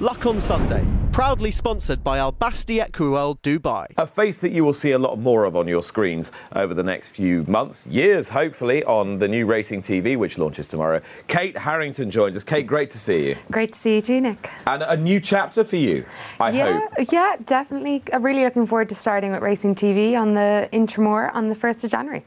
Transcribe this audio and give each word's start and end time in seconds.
Luck 0.00 0.26
on 0.26 0.40
Sunday, 0.40 0.86
proudly 1.10 1.50
sponsored 1.50 2.04
by 2.04 2.18
Al 2.18 2.30
Basti 2.30 2.78
Equiworld 2.78 3.40
Dubai. 3.40 3.86
A 3.96 4.06
face 4.06 4.38
that 4.38 4.52
you 4.52 4.64
will 4.64 4.72
see 4.72 4.92
a 4.92 4.98
lot 4.98 5.18
more 5.18 5.44
of 5.44 5.56
on 5.56 5.66
your 5.66 5.82
screens 5.82 6.30
over 6.54 6.72
the 6.72 6.84
next 6.84 7.08
few 7.08 7.42
months, 7.48 7.84
years, 7.84 8.28
hopefully, 8.28 8.84
on 8.84 9.18
the 9.18 9.26
new 9.26 9.44
Racing 9.44 9.82
TV, 9.82 10.16
which 10.16 10.38
launches 10.38 10.68
tomorrow. 10.68 11.00
Kate 11.26 11.58
Harrington 11.58 12.12
joins 12.12 12.36
us. 12.36 12.44
Kate, 12.44 12.64
great 12.64 12.92
to 12.92 12.98
see 12.98 13.30
you. 13.30 13.36
Great 13.50 13.72
to 13.72 13.78
see 13.80 13.96
you 13.96 14.00
too, 14.00 14.20
Nick. 14.20 14.48
And 14.68 14.84
a 14.84 14.96
new 14.96 15.18
chapter 15.18 15.64
for 15.64 15.74
you, 15.74 16.04
I 16.38 16.50
yeah, 16.50 16.78
hope. 16.78 17.12
Yeah, 17.12 17.34
definitely. 17.44 18.04
I'm 18.12 18.22
really 18.22 18.44
looking 18.44 18.68
forward 18.68 18.90
to 18.90 18.94
starting 18.94 19.32
with 19.32 19.42
Racing 19.42 19.74
TV 19.74 20.16
on 20.16 20.34
the 20.34 20.68
Intramore 20.72 21.34
on 21.34 21.48
the 21.48 21.56
1st 21.56 21.82
of 21.82 21.90
January. 21.90 22.24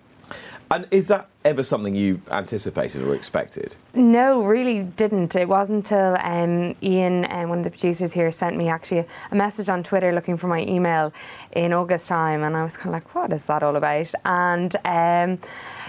And 0.72 0.88
is 0.90 1.08
that 1.08 1.28
ever 1.44 1.64
something 1.64 1.96
you 1.96 2.22
anticipated 2.32 3.02
or 3.02 3.14
expected? 3.14 3.76
No, 3.94 4.42
really 4.42 4.84
didn't. 4.84 5.36
It 5.36 5.50
wasn't 5.50 5.92
until 5.92 6.16
um, 6.22 6.78
Ian, 6.82 7.30
um, 7.30 7.50
one 7.50 7.58
of 7.58 7.64
the 7.66 7.72
producers 7.72 8.14
here, 8.14 8.32
sent 8.32 8.56
me 8.56 8.70
actually 8.70 9.06
a 9.32 9.36
message 9.36 9.68
on 9.68 9.84
Twitter 9.84 10.14
looking 10.14 10.38
for 10.38 10.48
my 10.48 10.62
email 10.62 11.12
in 11.52 11.74
August 11.74 12.08
time, 12.08 12.44
and 12.44 12.56
I 12.56 12.64
was 12.64 12.78
kind 12.78 12.88
of 12.88 12.94
like, 12.94 13.14
"What 13.14 13.34
is 13.34 13.44
that 13.46 13.64
all 13.64 13.76
about?" 13.76 14.14
And 14.24 14.74
um, 14.86 15.40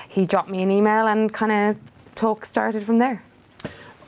he 0.09 0.27
dropped 0.27 0.51
me 0.51 0.65
an 0.65 0.71
email, 0.73 1.07
and 1.07 1.33
kind 1.33 1.53
of 1.53 1.77
talk 2.17 2.45
started 2.45 2.85
from 2.85 2.99
there. 2.99 3.23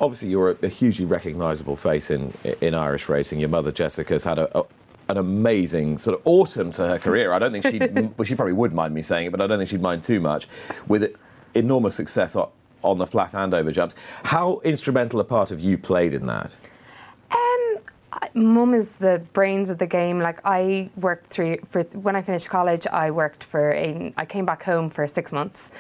Obviously, 0.01 0.29
you're 0.29 0.51
a, 0.51 0.57
a 0.65 0.69
hugely 0.69 1.05
recognisable 1.05 1.77
face 1.77 2.11
in 2.11 2.35
in 2.61 2.75
Irish 2.75 3.09
racing. 3.09 3.39
Your 3.39 3.49
mother 3.49 3.71
Jessica's 3.71 4.25
had 4.25 4.41
a, 4.41 4.59
a 4.59 4.65
an 5.09 5.19
amazing 5.19 5.99
sort 5.99 6.19
of 6.19 6.23
autumn 6.27 6.73
to 6.73 6.87
her 6.87 6.99
career. 6.99 7.33
I 7.33 7.39
don't 7.39 7.53
think 7.53 7.67
she, 7.67 7.79
well, 8.17 8.25
she 8.25 8.35
probably 8.35 8.55
would 8.55 8.73
mind 8.73 8.95
me 8.95 9.03
saying 9.03 9.27
it, 9.27 9.31
but 9.31 9.41
I 9.41 9.47
don't 9.47 9.59
think 9.59 9.71
she'd 9.71 9.83
mind 9.83 10.05
too 10.05 10.21
much. 10.21 10.49
With 10.87 11.15
enormous 11.55 11.95
success 11.95 12.37
on 12.37 12.99
the 12.99 13.07
flat 13.07 13.35
and 13.35 13.55
over 13.55 13.71
jumps, 13.73 13.95
how 14.25 14.61
instrumental 14.65 15.21
a 15.21 15.25
part 15.25 15.51
have 15.51 15.61
you 15.61 15.79
played 15.79 16.15
in 16.15 16.27
that? 16.27 16.55
Um, 17.31 17.79
Mum 18.35 18.75
is 18.75 18.89
the 19.01 19.23
brains 19.33 19.71
of 19.71 19.79
the 19.79 19.87
game. 19.87 20.21
Like 20.21 20.41
I 20.45 20.91
worked 20.97 21.31
three 21.31 21.59
for 21.71 21.83
when 21.83 22.17
I 22.17 22.23
finished 22.23 22.49
college. 22.49 22.87
I 22.87 23.11
worked 23.11 23.45
for 23.45 23.73
a. 23.73 24.13
I 24.17 24.25
came 24.25 24.45
back 24.45 24.63
home 24.63 24.91
for 24.91 25.07
six 25.07 25.33
months, 25.33 25.71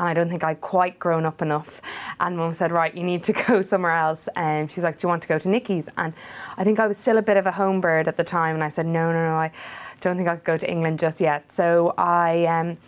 and 0.00 0.08
I 0.08 0.14
don't 0.14 0.30
think 0.30 0.42
I'd 0.42 0.62
quite 0.62 0.98
grown 0.98 1.26
up 1.26 1.42
enough. 1.42 1.82
And 2.20 2.38
mum 2.38 2.54
said, 2.54 2.72
Right, 2.72 2.94
you 2.94 3.02
need 3.02 3.22
to 3.24 3.32
go 3.46 3.60
somewhere 3.60 3.94
else. 3.94 4.30
And 4.34 4.72
she's 4.72 4.82
like, 4.82 4.98
Do 4.98 5.04
you 5.04 5.08
want 5.10 5.20
to 5.22 5.28
go 5.28 5.38
to 5.38 5.48
Nicky's? 5.48 5.84
And 5.98 6.14
I 6.56 6.64
think 6.64 6.80
I 6.80 6.86
was 6.86 6.96
still 6.96 7.18
a 7.18 7.22
bit 7.22 7.36
of 7.36 7.44
a 7.46 7.52
home 7.52 7.82
bird 7.82 8.08
at 8.08 8.16
the 8.16 8.24
time. 8.24 8.54
And 8.54 8.64
I 8.64 8.70
said, 8.70 8.86
No, 8.86 9.12
no, 9.12 9.28
no, 9.28 9.34
I 9.34 9.52
don't 10.00 10.16
think 10.16 10.26
I 10.26 10.36
could 10.36 10.44
go 10.44 10.56
to 10.56 10.68
England 10.68 11.00
just 11.00 11.20
yet. 11.20 11.52
So 11.52 11.92
I 11.98 12.46
um, 12.46 12.78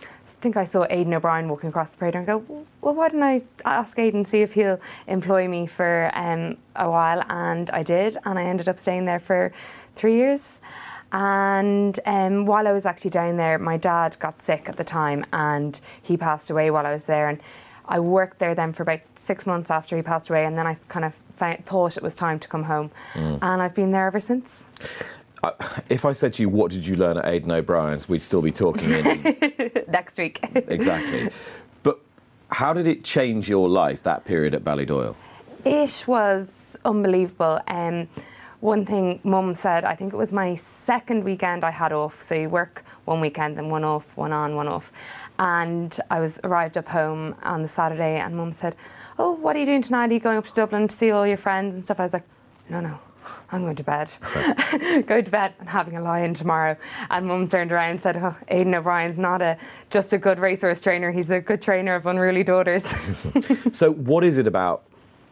think 0.41 0.57
I 0.57 0.65
saw 0.65 0.87
Aidan 0.89 1.13
O'Brien 1.13 1.51
walking 1.51 1.69
across 1.69 1.91
the 1.91 1.99
parade 1.99 2.17
and 2.17 2.27
go, 2.27 2.39
Well, 2.81 2.95
why 2.95 3.11
don't 3.11 3.23
I 3.23 3.43
ask 3.67 3.99
Aidan, 3.99 4.25
see 4.25 4.41
if 4.41 4.53
he'll 4.55 4.81
employ 5.07 5.47
me 5.49 5.67
for 5.67 6.11
um, 6.15 6.57
a 6.77 6.89
while? 6.89 7.23
And 7.29 7.69
I 7.71 7.83
did. 7.83 8.17
And 8.25 8.39
I 8.39 8.45
ended 8.45 8.71
up 8.71 8.79
staying 8.79 9.05
there 9.05 9.21
for 9.21 9.53
three 9.97 10.17
years. 10.17 10.61
And 11.13 12.01
um, 12.07 12.47
while 12.47 12.67
I 12.67 12.73
was 12.73 12.87
actually 12.87 13.11
down 13.11 13.37
there, 13.37 13.59
my 13.59 13.77
dad 13.77 14.17
got 14.19 14.43
sick 14.43 14.65
at 14.67 14.77
the 14.77 14.85
time 14.85 15.27
and 15.33 15.79
he 16.03 16.17
passed 16.17 16.49
away 16.49 16.71
while 16.71 16.87
I 16.87 16.93
was 16.93 17.05
there. 17.05 17.29
And 17.29 17.39
I 17.87 18.01
worked 18.01 18.39
there 18.39 18.55
then 18.55 18.73
for 18.73 18.83
about 18.83 19.01
six 19.17 19.47
months 19.47 19.71
after 19.71 19.95
he 19.95 20.03
passed 20.03 20.31
away. 20.31 20.47
And 20.47 20.57
then 20.57 20.67
I 20.67 20.79
kind 20.89 21.05
of 21.05 21.13
found, 21.37 21.67
thought 21.67 21.99
it 21.99 22.03
was 22.03 22.17
time 22.17 22.39
to 22.41 22.49
come 22.49 22.65
home. 22.65 22.91
Mm. 23.13 23.39
And 23.43 23.63
I've 23.63 23.75
been 23.75 23.93
there 23.93 24.07
ever 24.07 24.21
since. 24.21 24.65
Uh, 25.43 25.51
if 25.91 26.07
I 26.07 26.13
said 26.13 26.33
to 26.35 26.43
you, 26.43 26.49
what 26.49 26.71
did 26.71 26.87
you 26.87 26.95
learn 26.97 27.19
at 27.19 27.27
Aidan 27.27 27.51
O'Brien's, 27.51 28.09
we'd 28.09 28.23
still 28.23 28.43
be 28.43 28.53
talking 28.53 28.91
in... 28.91 29.23
next 29.89 30.17
week. 30.17 30.39
exactly. 30.55 31.31
But 31.83 32.01
how 32.49 32.73
did 32.73 32.87
it 32.87 33.05
change 33.05 33.51
your 33.51 33.69
life, 33.69 34.03
that 34.05 34.25
period 34.25 34.55
at 34.55 34.65
Ballydoyle? 34.65 35.15
It 35.65 36.05
was 36.07 36.77
unbelievable. 36.85 37.61
Um, 37.69 38.09
one 38.63 38.87
thing 38.87 39.19
mum 39.25 39.57
said, 39.57 39.85
I 39.85 39.97
think 39.97 40.13
it 40.13 40.17
was 40.17 40.33
my 40.33 40.59
second 40.86 41.25
weekend 41.25 41.64
I 41.64 41.73
had 41.73 41.92
off. 41.92 42.25
So 42.27 42.36
you 42.36 42.48
work 42.48 42.85
one 43.07 43.20
weekend, 43.20 43.59
then 43.59 43.69
one 43.69 43.83
off, 43.83 44.05
one 44.14 44.33
on, 44.33 44.55
one 44.55 44.69
off. 44.69 44.92
And 45.41 45.98
I 46.11 46.20
was 46.20 46.39
arrived 46.45 46.79
up 46.79 46.86
home 46.86 47.35
on 47.42 47.63
the 47.63 47.69
Saturday, 47.69 48.20
and 48.20 48.36
mum 48.36 48.53
said, 48.53 48.77
"Oh, 49.19 49.33
what 49.33 49.57
are 49.57 49.59
you 49.59 49.67
doing 49.67 49.83
tonight? 49.83 50.11
Are 50.11 50.14
you 50.14 50.20
going 50.20 50.39
up 50.39 50.47
to 50.47 50.53
Dublin 50.53 50.86
to 50.86 50.97
see 50.97 51.11
all 51.11 51.27
your 51.27 51.39
friends 51.39 51.75
and 51.75 51.85
stuff?" 51.85 51.98
I 51.98 52.05
was 52.05 52.13
like, 52.13 52.25
"No, 52.69 52.81
no." 52.81 52.98
I'm 53.51 53.63
going 53.63 53.77
to 53.77 53.85
bed. 53.85 54.11
Go 55.07 55.20
to 55.20 55.31
bed 55.31 55.55
and 55.61 55.69
having 55.69 55.97
a 55.97 56.01
lie-in 56.01 56.33
tomorrow. 56.33 56.77
And 57.11 57.27
mum 57.27 57.48
turned 57.48 57.70
around 57.70 57.91
and 57.91 58.01
said, 58.01 58.17
oh, 58.17 58.35
Aidan 58.48 58.75
O'Brien's 58.75 59.19
not 59.19 59.42
a 59.42 59.59
just 59.91 60.13
a 60.15 60.19
good 60.19 60.39
racehorse 60.39 60.81
trainer. 60.81 61.13
He's 61.13 61.31
a 61.31 61.39
good 61.39 61.61
trainer 61.61 61.95
of 61.95 62.07
unruly 62.07 62.45
daughters. 62.45 62.83
so 63.73 63.92
what 63.92 64.25
is 64.25 64.39
it 64.39 64.47
about 64.47 64.85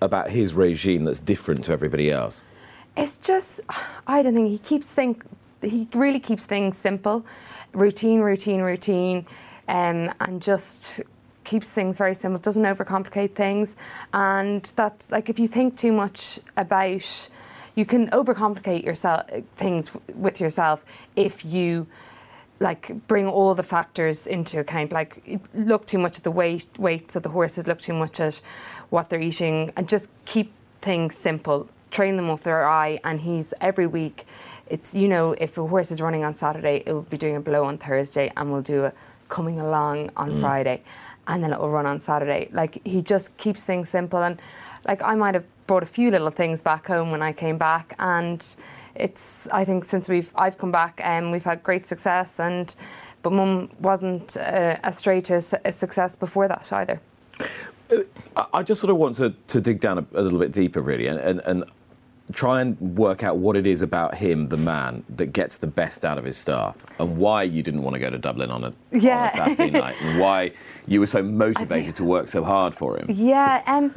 about 0.02 0.30
his 0.30 0.52
regime 0.52 1.04
that's 1.04 1.18
different 1.18 1.64
to 1.64 1.72
everybody 1.72 2.10
else? 2.10 2.42
It's 2.96 3.18
just, 3.18 3.60
I 4.06 4.22
don't 4.22 4.34
think 4.34 4.48
he 4.48 4.58
keeps 4.58 4.86
think 4.86 5.24
he 5.62 5.88
really 5.94 6.20
keeps 6.20 6.44
things 6.44 6.78
simple, 6.78 7.24
routine, 7.72 8.20
routine, 8.20 8.62
routine, 8.62 9.26
um, 9.68 10.12
and 10.20 10.40
just 10.40 11.00
keeps 11.44 11.68
things 11.68 11.98
very 11.98 12.14
simple. 12.14 12.40
Doesn't 12.40 12.62
overcomplicate 12.62 13.34
things, 13.34 13.74
and 14.12 14.70
that's 14.76 15.10
like 15.10 15.28
if 15.28 15.38
you 15.38 15.48
think 15.48 15.76
too 15.76 15.92
much 15.92 16.40
about, 16.56 17.28
you 17.74 17.84
can 17.84 18.08
overcomplicate 18.10 18.84
yourself 18.84 19.26
things 19.56 19.90
with 20.14 20.40
yourself 20.40 20.84
if 21.16 21.44
you 21.44 21.86
like 22.58 23.06
bring 23.06 23.26
all 23.26 23.54
the 23.54 23.62
factors 23.62 24.26
into 24.26 24.60
account. 24.60 24.92
Like 24.92 25.40
look 25.54 25.86
too 25.86 25.98
much 25.98 26.18
at 26.18 26.24
the 26.24 26.30
weight 26.30 26.66
weights 26.78 27.16
of 27.16 27.22
the 27.22 27.30
horses 27.30 27.66
look 27.66 27.80
too 27.80 27.94
much 27.94 28.20
at 28.20 28.40
what 28.90 29.08
they're 29.08 29.20
eating 29.20 29.72
and 29.76 29.88
just 29.88 30.08
keep 30.24 30.52
things 30.80 31.16
simple 31.16 31.68
train 32.00 32.16
them 32.16 32.30
off 32.30 32.42
their 32.44 32.66
eye, 32.66 32.98
and 33.04 33.20
he's 33.20 33.52
every 33.60 33.86
week. 33.86 34.24
It's 34.68 34.94
you 34.94 35.06
know 35.06 35.32
if 35.32 35.58
a 35.58 35.66
horse 35.66 35.90
is 35.90 36.00
running 36.00 36.24
on 36.24 36.34
Saturday, 36.34 36.82
it 36.86 36.92
will 36.94 37.10
be 37.16 37.18
doing 37.18 37.36
a 37.36 37.40
blow 37.40 37.62
on 37.64 37.76
Thursday, 37.76 38.32
and 38.36 38.50
we'll 38.50 38.62
do 38.62 38.86
a 38.86 38.92
coming 39.28 39.60
along 39.60 40.10
on 40.16 40.30
mm. 40.30 40.40
Friday, 40.40 40.82
and 41.26 41.44
then 41.44 41.52
it 41.52 41.58
will 41.60 41.68
run 41.78 41.84
on 41.84 42.00
Saturday. 42.00 42.48
Like 42.52 42.80
he 42.86 43.02
just 43.02 43.26
keeps 43.36 43.60
things 43.60 43.90
simple, 43.90 44.22
and 44.22 44.40
like 44.88 45.02
I 45.02 45.14
might 45.14 45.34
have 45.34 45.44
brought 45.66 45.82
a 45.82 45.92
few 45.98 46.10
little 46.10 46.30
things 46.30 46.62
back 46.62 46.86
home 46.86 47.10
when 47.10 47.20
I 47.20 47.32
came 47.34 47.58
back, 47.58 47.94
and 47.98 48.40
it's 48.94 49.46
I 49.52 49.66
think 49.66 49.84
since 49.90 50.08
we've 50.08 50.30
I've 50.34 50.56
come 50.56 50.72
back 50.72 50.94
and 51.04 51.26
um, 51.26 51.32
we've 51.32 51.48
had 51.52 51.62
great 51.62 51.86
success, 51.86 52.30
and 52.38 52.74
but 53.22 53.32
Mum 53.34 53.68
wasn't 53.78 54.38
uh, 54.38 54.90
straight 54.92 55.26
to 55.26 55.34
a 55.70 55.72
success 55.72 56.16
before 56.16 56.48
that 56.48 56.72
either. 56.72 56.98
I 58.54 58.62
just 58.62 58.80
sort 58.80 58.90
of 58.90 58.96
want 58.96 59.16
to, 59.16 59.34
to 59.48 59.60
dig 59.60 59.80
down 59.80 59.98
a, 59.98 60.06
a 60.14 60.22
little 60.22 60.38
bit 60.38 60.52
deeper, 60.52 60.80
really, 60.80 61.08
and, 61.08 61.18
and, 61.18 61.40
and 61.44 61.64
try 62.32 62.60
and 62.60 62.78
work 62.96 63.22
out 63.22 63.38
what 63.38 63.56
it 63.56 63.66
is 63.66 63.82
about 63.82 64.14
him, 64.14 64.48
the 64.48 64.56
man, 64.56 65.04
that 65.08 65.32
gets 65.32 65.56
the 65.56 65.66
best 65.66 66.04
out 66.04 66.18
of 66.18 66.24
his 66.24 66.36
staff, 66.36 66.76
and 66.98 67.16
why 67.16 67.42
you 67.42 67.62
didn't 67.62 67.82
want 67.82 67.94
to 67.94 68.00
go 68.00 68.10
to 68.10 68.18
Dublin 68.18 68.50
on 68.50 68.64
a, 68.64 68.72
yeah. 68.92 69.22
on 69.22 69.26
a 69.26 69.30
Saturday 69.30 69.70
night, 69.70 69.96
and 70.00 70.20
why 70.20 70.52
you 70.86 71.00
were 71.00 71.06
so 71.06 71.22
motivated 71.44 71.68
think, 71.68 71.96
to 71.96 72.04
work 72.04 72.28
so 72.28 72.44
hard 72.44 72.74
for 72.74 72.98
him. 72.98 73.06
Yeah, 73.10 73.62
um, 73.66 73.94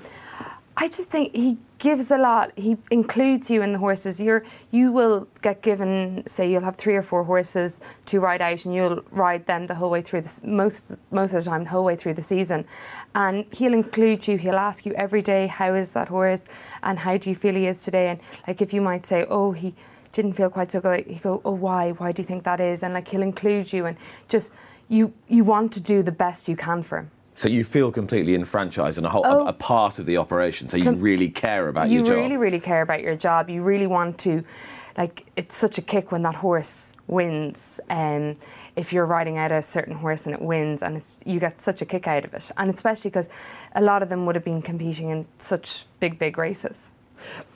I 0.75 0.88
just 0.88 1.09
think 1.09 1.35
he 1.35 1.57
gives 1.78 2.09
a 2.09 2.17
lot. 2.17 2.51
He 2.57 2.78
includes 2.89 3.50
you 3.50 3.61
in 3.61 3.73
the 3.73 3.79
horses. 3.79 4.19
You're 4.19 4.44
you 4.72 4.91
will 4.91 5.28
get 5.44 5.61
given, 5.61 6.23
say, 6.25 6.50
you'll 6.50 6.63
have 6.63 6.78
three 6.78 6.95
or 6.95 7.03
four 7.03 7.23
horses 7.25 7.79
to 8.07 8.19
ride 8.19 8.41
out, 8.41 8.66
and 8.66 8.73
you'll 8.73 9.03
ride 9.12 9.45
them 9.45 9.67
the 9.67 9.75
whole 9.75 9.91
way 9.91 10.01
through 10.01 10.23
most 10.44 10.94
most 11.12 11.33
of 11.33 11.44
the 11.44 11.50
time, 11.50 11.66
the 11.66 11.69
whole 11.69 11.83
way 11.83 11.95
through 11.95 12.16
the 12.16 12.23
season. 12.23 12.66
And 13.13 13.45
he'll 13.53 13.73
include 13.73 14.28
you. 14.28 14.38
He'll 14.38 14.56
ask 14.56 14.85
you 14.85 14.94
every 14.94 15.22
day, 15.22 15.45
how 15.45 15.75
is 15.75 15.91
that 15.91 16.07
horse, 16.07 16.41
and 16.81 17.00
how 17.00 17.17
do 17.17 17.29
you 17.29 17.35
feel 17.35 17.53
he 17.53 17.67
is 17.67 17.83
today? 17.83 18.09
And 18.09 18.19
like 18.47 18.59
if 18.59 18.73
you 18.73 18.81
might 18.81 19.06
say, 19.06 19.25
oh, 19.29 19.51
he 19.51 19.75
didn't 20.12 20.33
feel 20.33 20.50
quite 20.50 20.72
so 20.72 20.81
good, 20.81 21.06
he 21.06 21.16
go, 21.16 21.41
oh, 21.45 21.51
why? 21.51 21.91
Why 21.91 22.12
do 22.12 22.22
you 22.22 22.25
think 22.28 22.44
that 22.45 22.59
is? 22.59 22.81
And 22.81 22.95
like 22.95 23.07
he'll 23.09 23.22
include 23.22 23.72
you, 23.72 23.85
and 23.85 23.95
just 24.28 24.51
you 24.89 25.13
you 25.28 25.44
want 25.44 25.72
to 25.73 25.79
do 25.79 26.01
the 26.01 26.12
best 26.12 26.47
you 26.47 26.56
can 26.56 26.81
for 26.81 26.97
him. 26.97 27.12
So 27.38 27.47
you 27.47 27.63
feel 27.63 27.91
completely 27.91 28.35
enfranchised 28.35 28.97
and 28.97 29.07
a, 29.07 29.09
whole, 29.09 29.25
oh, 29.25 29.45
a, 29.45 29.47
a, 29.47 29.53
part 29.53 30.00
of 30.00 30.06
the 30.06 30.18
operation. 30.18 30.68
So 30.68 30.77
you 30.77 30.85
com- 30.85 31.01
really 31.01 31.30
care 31.30 31.68
about 31.68 31.89
you 31.89 31.97
your 31.97 32.06
job. 32.06 32.15
You 32.15 32.21
really, 32.21 32.38
really 32.38 32.59
care 32.59 32.81
about 32.81 33.01
your 33.01 33.15
job. 33.15 33.50
You 33.50 33.63
really 33.63 33.88
want 33.88 34.18
to, 34.19 34.44
like, 34.97 35.25
it's 35.35 35.56
such 35.56 35.77
a 35.77 35.81
kick 35.81 36.12
when 36.12 36.21
that 36.24 36.35
horse 36.35 36.94
wins. 37.07 37.59
And 37.89 38.35
um, 38.35 38.38
if 38.75 38.94
you're 38.94 39.06
riding 39.06 39.38
out 39.38 39.51
a 39.51 39.62
certain 39.62 39.95
horse 39.95 40.21
and 40.25 40.33
it 40.33 40.41
wins, 40.41 40.81
and 40.81 40.97
it's 40.97 41.18
you 41.25 41.39
get 41.39 41.62
such 41.62 41.81
a 41.81 41.85
kick 41.85 42.07
out 42.07 42.25
of 42.25 42.33
it. 42.33 42.51
And 42.57 42.74
especially 42.74 43.09
because 43.09 43.27
a 43.75 43.81
lot 43.81 44.03
of 44.03 44.09
them 44.09 44.25
would 44.25 44.36
have 44.36 44.45
been 44.45 44.62
competing 44.62 45.09
in 45.09 45.25
such 45.39 45.86
big, 46.00 46.19
big 46.19 46.38
races. 46.38 46.89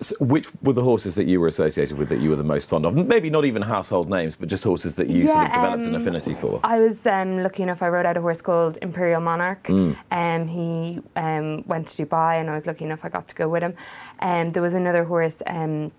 So 0.02 0.16
which 0.20 0.48
were 0.62 0.74
the 0.74 0.84
horses 0.84 1.16
that 1.16 1.26
you 1.26 1.40
were 1.40 1.48
associated 1.48 1.98
with 1.98 2.10
that 2.10 2.20
you 2.20 2.30
were 2.30 2.36
the 2.36 2.44
most 2.44 2.70
fond 2.70 2.86
of? 2.86 2.96
Maybe 2.96 3.30
not 3.30 3.46
even 3.46 3.62
household 3.64 4.10
names, 4.10 4.36
but 4.36 4.48
just 4.50 4.64
horses 4.64 4.96
that 4.96 5.10
you 5.10 5.26
yeah, 5.26 5.34
sort 5.34 5.46
of 5.48 5.54
developed 5.54 5.84
um, 5.84 5.96
an 5.96 6.02
affinity 6.02 6.36
for. 6.36 6.60
I 6.64 6.80
was 6.80 7.06
um, 7.06 7.42
lucky 7.44 7.64
enough. 7.64 7.82
I 7.82 7.90
rode 7.90 8.06
out 8.06 8.18
a 8.18 8.22
horse 8.22 8.42
called 8.42 8.78
Imperial 8.82 9.22
Monarch. 9.22 9.64
Mm. 9.64 9.98
Um, 10.12 10.48
he 10.48 11.02
um, 11.16 11.64
went 11.68 11.88
to 11.90 12.06
Dubai, 12.06 12.40
and 12.40 12.50
I 12.50 12.56
was 12.56 12.66
lucky 12.66 12.86
enough 12.86 13.00
I 13.04 13.10
got 13.10 13.28
to 13.28 13.36
go 13.36 13.50
with 13.50 13.64
him. 13.64 13.76
And 14.20 14.48
um, 14.48 14.54
there 14.54 14.62
was 14.62 14.74
another 14.74 15.04
horse. 15.04 15.36
Um, 15.46 15.92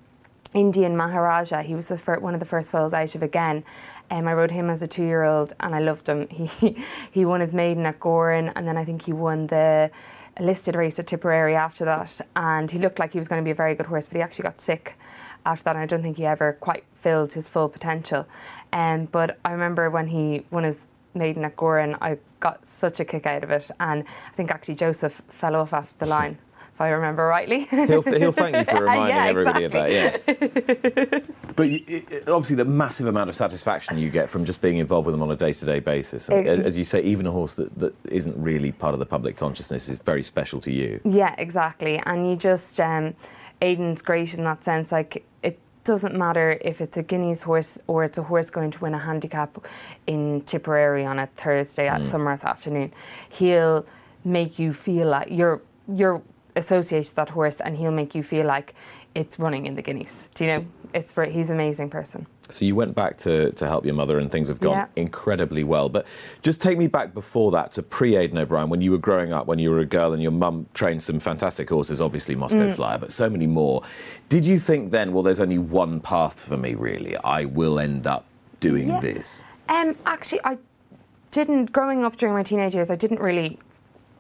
Indian 0.55 0.97
Maharaja. 0.97 1.63
He 1.63 1.75
was 1.75 1.89
the 1.89 1.99
fir- 1.99 2.21
one 2.21 2.35
of 2.35 2.41
the 2.41 2.47
first 2.47 2.71
foals 2.71 2.93
out 2.93 3.15
of 3.15 3.23
again. 3.23 3.65
Um, 4.11 4.27
I 4.27 4.33
rode 4.33 4.51
him 4.51 4.71
as 4.71 4.81
a 4.81 4.87
two-year-old, 4.87 5.55
and 5.61 5.75
I 5.75 5.81
loved 5.81 6.09
him. 6.09 6.27
He 6.61 6.77
he 7.11 7.25
won 7.25 7.41
his 7.41 7.53
maiden 7.53 7.85
at 7.87 8.01
Gowran, 8.01 8.53
and 8.57 8.67
then 8.67 8.77
I 8.77 8.85
think 8.85 9.03
he 9.03 9.13
won 9.13 9.49
the 9.49 9.91
a 10.39 10.43
listed 10.43 10.75
race 10.77 10.99
at 10.99 11.07
Tipperary 11.07 11.55
after 11.55 11.85
that, 11.85 12.21
and 12.37 12.71
he 12.71 12.79
looked 12.79 12.99
like 12.99 13.13
he 13.13 13.19
was 13.19 13.29
going 13.29 13.41
to 13.43 13.45
be 13.45 13.51
a 13.51 13.55
very 13.55 13.75
good 13.75 13.87
horse, 13.87 14.07
but 14.07 14.17
he 14.17 14.23
actually 14.23 14.45
got 14.45 14.61
sick 14.61 14.95
after 15.45 15.65
that. 15.65 15.77
And 15.77 15.83
I 15.83 15.87
don't 15.87 16.03
think 16.03 16.17
he 16.17 16.27
ever 16.27 16.55
quite 16.61 16.85
filled 17.03 17.33
his 17.33 17.49
full 17.49 17.69
potential. 17.69 18.27
Um, 18.73 19.07
but 19.07 19.39
I 19.45 19.51
remember 19.53 19.91
when 19.91 20.09
he 20.09 20.45
won 20.51 20.65
his 20.65 20.77
maiden 21.15 21.45
at 21.45 21.57
Gowran, 21.57 21.97
I 22.01 22.19
got 22.41 22.67
such 22.69 23.01
a 23.01 23.05
kick 23.05 23.27
out 23.27 23.43
of 23.43 23.51
it. 23.51 23.71
And 23.81 24.05
I 24.33 24.37
think 24.37 24.51
actually 24.51 24.75
Joseph 24.77 25.21
fell 25.29 25.57
off 25.57 25.73
after 25.73 25.95
the 25.99 26.07
line. 26.07 26.39
If 26.75 26.81
I 26.83 26.91
remember 26.91 27.27
rightly. 27.27 27.65
He'll, 27.65 28.03
he'll 28.03 28.31
thank 28.33 28.55
you 28.55 28.65
for 28.65 28.81
reminding 28.83 29.09
Yeah, 29.17 29.27
everybody 29.27 29.65
exactly. 29.65 30.07
of 30.07 30.27
that, 30.27 31.23
yeah. 31.23 31.35
but 31.59 31.69
you, 31.69 31.85
it, 31.87 32.11
it- 32.11 32.29
obviously, 32.29 32.57
the 32.57 32.65
massive 32.65 33.07
amount 33.07 33.29
of 33.29 33.37
satisfaction 33.37 33.99
you 33.99 34.09
get 34.11 34.31
from 34.31 34.47
just 34.47 34.63
being 34.63 34.79
involved 34.79 35.05
with 35.07 35.13
them 35.15 35.23
on 35.23 35.31
a 35.31 35.37
day 35.37 35.53
to 35.53 35.65
day 35.67 35.81
basis. 35.81 36.29
And 36.31 36.49
Ex- 36.49 36.65
as 36.69 36.77
you 36.77 36.85
say, 36.87 37.03
even 37.03 37.27
a 37.27 37.31
horse 37.33 37.53
that, 37.55 37.79
that 37.79 37.95
isn't 38.11 38.37
really 38.43 38.73
part 38.73 38.95
of 38.95 39.01
the 39.01 39.07
public 39.07 39.37
consciousness 39.37 39.89
is 39.91 39.99
very 39.99 40.23
special 40.25 40.61
to 40.63 40.73
you. 40.73 41.01
Yeah, 41.05 41.35
exactly. 41.37 42.01
And 42.07 42.31
you 42.31 42.37
just, 42.37 42.81
um, 42.81 43.15
Aidan's 43.61 44.01
great 44.01 44.33
in 44.35 44.45
that 44.45 44.65
sense. 44.65 44.91
Like, 44.93 45.25
it 45.43 45.59
doesn't 45.85 46.15
matter 46.15 46.59
if 46.61 46.81
it's 46.81 46.97
a 46.97 47.03
Guineas 47.03 47.43
horse 47.43 47.77
or 47.87 48.05
it's 48.05 48.19
a 48.19 48.23
horse 48.23 48.51
going 48.51 48.71
to 48.71 48.79
win 48.79 48.95
a 48.95 48.99
handicap 48.99 49.59
in 50.07 50.43
Tipperary 50.43 51.05
on 51.05 51.19
a 51.19 51.27
Thursday 51.37 51.89
at 51.89 52.05
Summer's 52.05 52.45
afternoon. 52.45 52.93
He'll 53.29 53.85
make 54.25 54.59
you 54.59 54.73
feel 54.73 55.09
like 55.09 55.29
you're, 55.31 55.61
you're 55.93 56.23
associated 56.57 57.07
with 57.11 57.15
that 57.17 57.29
horse 57.31 57.61
and 57.61 57.77
he'll 57.77 57.91
make 57.93 58.15
you 58.15 58.23
feel 58.23 58.45
like 58.45 58.75
it's 59.19 59.37
running 59.37 59.67
in 59.67 59.75
the 59.75 59.83
Guineas. 59.83 60.15
Do 60.37 60.45
you 60.45 60.51
know? 60.51 60.67
It's 60.95 61.13
He's 61.35 61.51
an 61.51 61.57
amazing 61.57 61.91
person. 61.91 62.27
So 62.51 62.65
you 62.65 62.77
went 62.77 62.95
back 62.95 63.19
to, 63.19 63.51
to 63.53 63.67
help 63.67 63.85
your 63.85 63.95
mother, 63.95 64.19
and 64.21 64.31
things 64.31 64.47
have 64.49 64.61
gone 64.61 64.77
Yeah. 64.77 64.87
incredibly 64.95 65.65
well. 65.65 65.89
But 65.89 66.07
just 66.41 66.61
take 66.61 66.79
me 66.79 66.87
back 66.87 67.13
before 67.13 67.51
that 67.51 67.73
to 67.73 67.83
pre 67.83 68.17
Aidan 68.17 68.39
O'Brien, 68.39 68.71
when 68.71 68.81
you 68.81 68.93
were 68.93 68.99
growing 68.99 69.33
up, 69.33 69.47
when 69.49 69.59
you 69.59 69.71
were 69.71 69.81
a 69.81 69.85
girl, 69.85 70.13
and 70.13 70.23
your 70.23 70.31
mum 70.31 70.67
trained 70.73 71.03
some 71.03 71.19
fantastic 71.19 71.69
horses, 71.69 72.01
obviously 72.01 72.37
Moscow 72.37 72.73
Flyer, 72.75 72.97
but 72.97 73.13
so 73.13 73.29
many 73.29 73.47
more. 73.49 73.83
Did 74.29 74.45
you 74.47 74.61
think 74.61 74.93
then, 74.93 75.13
well, 75.13 75.25
there's 75.25 75.41
only 75.41 75.59
one 75.59 76.01
path 76.01 76.39
for 76.39 76.57
me, 76.57 76.75
really? 76.75 77.17
I 77.19 77.45
will 77.45 77.81
end 77.81 78.07
up 78.07 78.25
doing 78.61 78.89
Yeah. 78.89 79.01
this. 79.01 79.43
Um, 79.69 79.97
actually, 80.07 80.41
I 80.45 80.59
didn't. 81.33 81.73
Growing 81.73 82.05
up 82.05 82.17
during 82.17 82.35
my 82.35 82.45
teenage 82.45 82.75
years, 82.75 82.91
I 82.91 82.97
didn't 82.97 83.21
really 83.21 83.59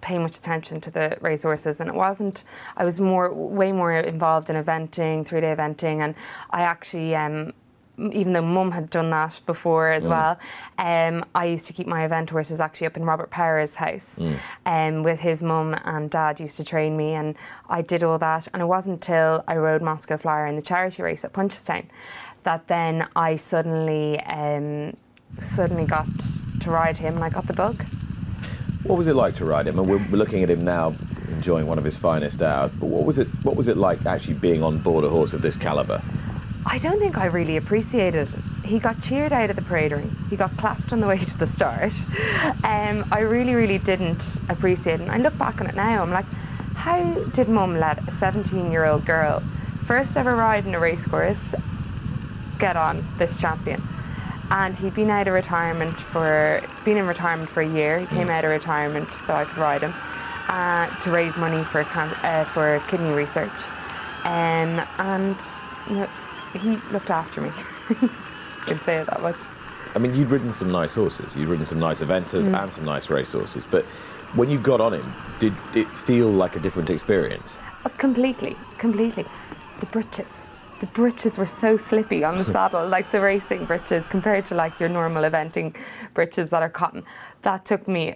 pay 0.01 0.19
much 0.19 0.39
attention 0.39 0.81
to 0.83 0.91
the 0.91 1.17
racehorses, 1.21 1.81
and 1.81 1.89
it 1.89 1.95
wasn't. 1.95 2.45
I 2.77 2.85
was 2.85 3.01
more, 3.01 3.33
way 3.33 3.73
more 3.73 3.93
involved 3.93 4.51
in 4.51 4.57
eventing, 4.57 5.27
three 5.27 5.41
day 5.41 5.55
eventing, 5.55 6.01
and 6.01 6.15
I 6.51 6.63
actually. 6.63 7.15
Um, 7.15 7.53
even 8.13 8.33
though 8.33 8.43
mum 8.43 8.71
had 8.71 8.91
done 8.91 9.11
that 9.11 9.41
before 9.45 9.91
as 9.91 10.05
well, 10.05 10.39
um, 10.79 11.25
I 11.35 11.47
used 11.47 11.67
to 11.67 11.73
keep 11.73 11.89
my 11.89 12.05
event 12.05 12.31
horses 12.31 12.61
actually 12.61 12.87
up 12.87 12.97
in 12.97 13.05
Robert 13.05 13.29
Power's 13.31 13.75
house 13.75 14.15
um, 14.67 15.03
with 15.03 15.19
his 15.19 15.43
mum 15.43 15.75
and 15.85 16.09
dad 16.09 16.39
used 16.39 16.57
to 16.59 16.65
train 16.65 16.97
me 16.97 17.15
and 17.15 17.35
I 17.69 17.83
did 17.83 18.05
all 18.05 18.17
that 18.19 18.47
and 18.53 18.63
it 18.63 18.67
wasn't 18.67 18.95
until 18.95 19.43
I 19.49 19.57
rode 19.57 19.83
Moscow 19.83 20.17
Flyer 20.17 20.47
in 20.47 20.55
the 20.55 20.63
charity 20.63 21.03
race 21.03 21.25
at 21.25 21.33
Punchestown 21.33 21.87
that 22.45 22.69
then 22.69 23.09
I 23.17 23.37
suddenly 23.37 24.21
um, 24.21 24.97
suddenly 25.43 25.85
got 25.85 26.07
to 26.61 26.71
ride 26.71 26.99
him 26.99 27.17
and 27.17 27.25
I 27.25 27.31
got 27.31 27.47
the 27.47 27.53
bug. 27.53 27.85
What 28.85 28.97
was 28.97 29.07
it 29.07 29.15
like 29.15 29.37
to 29.37 29.45
ride 29.45 29.67
him? 29.67 29.79
And 29.79 29.89
we're, 29.89 29.99
looking 30.17 30.43
at 30.43 30.51
him 30.51 30.65
now, 30.65 30.95
enjoying 31.29 31.67
one 31.67 31.79
of 31.79 31.85
his 31.85 31.97
finest 31.97 32.41
hours. 32.41 32.71
But 32.73 32.87
what 32.87 33.05
was 33.05 33.19
it? 33.19 33.29
What 33.43 33.57
was 33.57 33.69
it 33.69 33.77
like 33.77 34.07
actually 34.07 34.35
being 34.35 34.63
on 34.63 34.79
board 34.79 35.05
a 35.05 35.09
horse 35.09 35.33
of 35.33 35.43
this 35.43 35.57
caliber? 35.57 36.03
I 36.65 36.79
don't 36.79 36.99
think 36.99 37.19
I 37.19 37.27
really 37.27 37.57
appreciated 37.57 38.29
it. 38.29 38.67
He 38.67 38.79
got 38.79 39.01
cheered 39.03 39.33
out 39.33 39.51
of 39.51 39.57
the 39.57 39.63
parade 39.63 39.93
ring. 39.93 40.15
He 40.29 40.37
got 40.37 40.57
clapped 40.59 40.93
on 40.93 41.01
the 41.01 41.07
way 41.13 41.25
to 41.25 41.39
the 41.39 41.47
start. 41.47 41.95
Um, 42.65 43.07
I 43.11 43.21
really, 43.21 43.55
really 43.55 43.79
didn't 43.79 44.23
appreciate 44.49 45.01
it. 45.01 45.03
And 45.03 45.11
I 45.11 45.19
look 45.19 45.37
back 45.39 45.61
on 45.61 45.67
it 45.67 45.75
now, 45.75 46.03
I'm 46.03 46.11
like, 46.11 46.27
how 46.75 47.15
did 47.33 47.49
mum 47.49 47.79
let 47.79 48.07
a 48.09 48.13
17 48.13 48.71
year 48.71 48.85
old 48.85 49.05
girl, 49.05 49.41
first 49.87 50.17
ever 50.17 50.37
ride 50.37 50.67
in 50.67 50.75
a 50.75 50.81
racecourse, 50.81 51.41
get 52.59 52.77
on 52.77 53.05
this 53.19 53.37
champion? 53.39 53.83
And 54.51 54.77
he'd 54.79 54.95
been 54.95 55.11
out 55.11 55.29
of 55.29 55.35
retirement 55.35 56.01
for, 56.01 56.63
been 56.85 56.97
in 56.97 57.07
retirement 57.07 57.51
for 57.51 57.61
a 57.61 57.69
year. 57.69 57.99
He 57.99 58.07
came 58.07 58.31
out 58.31 58.45
of 58.45 58.51
retirement 58.51 59.09
so 59.27 59.35
I 59.35 59.45
could 59.45 59.59
ride 59.59 59.83
him 59.83 59.95
uh, 60.49 60.87
to 60.87 61.11
raise 61.11 61.37
money 61.37 61.63
for, 61.65 61.81
uh, 61.83 62.45
for 62.47 62.83
kidney 62.89 63.11
research. 63.11 63.53
Um, 64.25 64.81
and 64.99 65.37
you 65.89 65.97
know, 65.97 66.09
he 66.55 66.77
looked 66.93 67.11
after 67.11 67.41
me. 67.41 67.51
Can 68.67 68.81
say 68.85 68.97
it 68.97 69.07
that 69.07 69.21
much. 69.23 69.37
I 69.95 69.99
mean, 69.99 70.15
you'd 70.15 70.31
ridden 70.31 70.53
some 70.53 70.71
nice 70.71 70.95
horses. 70.95 71.35
You'd 71.35 71.49
ridden 71.49 71.67
some 71.67 71.79
nice 71.79 72.01
eventers 72.01 72.53
and 72.53 72.73
some 72.73 72.85
nice 72.85 73.11
race 73.11 73.33
horses. 73.33 73.67
But 73.71 73.85
when 74.35 74.51
you 74.51 74.59
got 74.59 74.81
on 74.81 74.95
him, 74.95 75.15
did 75.39 75.55
it 75.75 75.89
feel 75.89 76.29
like 76.29 76.57
a 76.57 76.61
different 76.61 76.91
experience? 76.91 77.57
Uh, 77.85 77.89
completely, 77.91 78.57
completely. 78.77 79.25
The 79.81 79.87
breeches. 79.87 80.45
The 80.81 80.87
breeches 80.87 81.37
were 81.37 81.47
so 81.47 81.77
slippy 81.77 82.23
on 82.23 82.39
the 82.39 82.45
saddle, 82.53 82.87
like 82.87 83.11
the 83.11 83.21
racing 83.21 83.65
breeches, 83.65 84.05
compared 84.09 84.47
to 84.47 84.55
like 84.55 84.79
your 84.79 84.89
normal 84.89 85.25
eventing 85.25 85.75
breeches 86.15 86.51
that 86.51 86.63
are 86.63 86.69
cotton. 86.69 87.05
That 87.43 87.65
took 87.65 87.89
me 87.89 88.15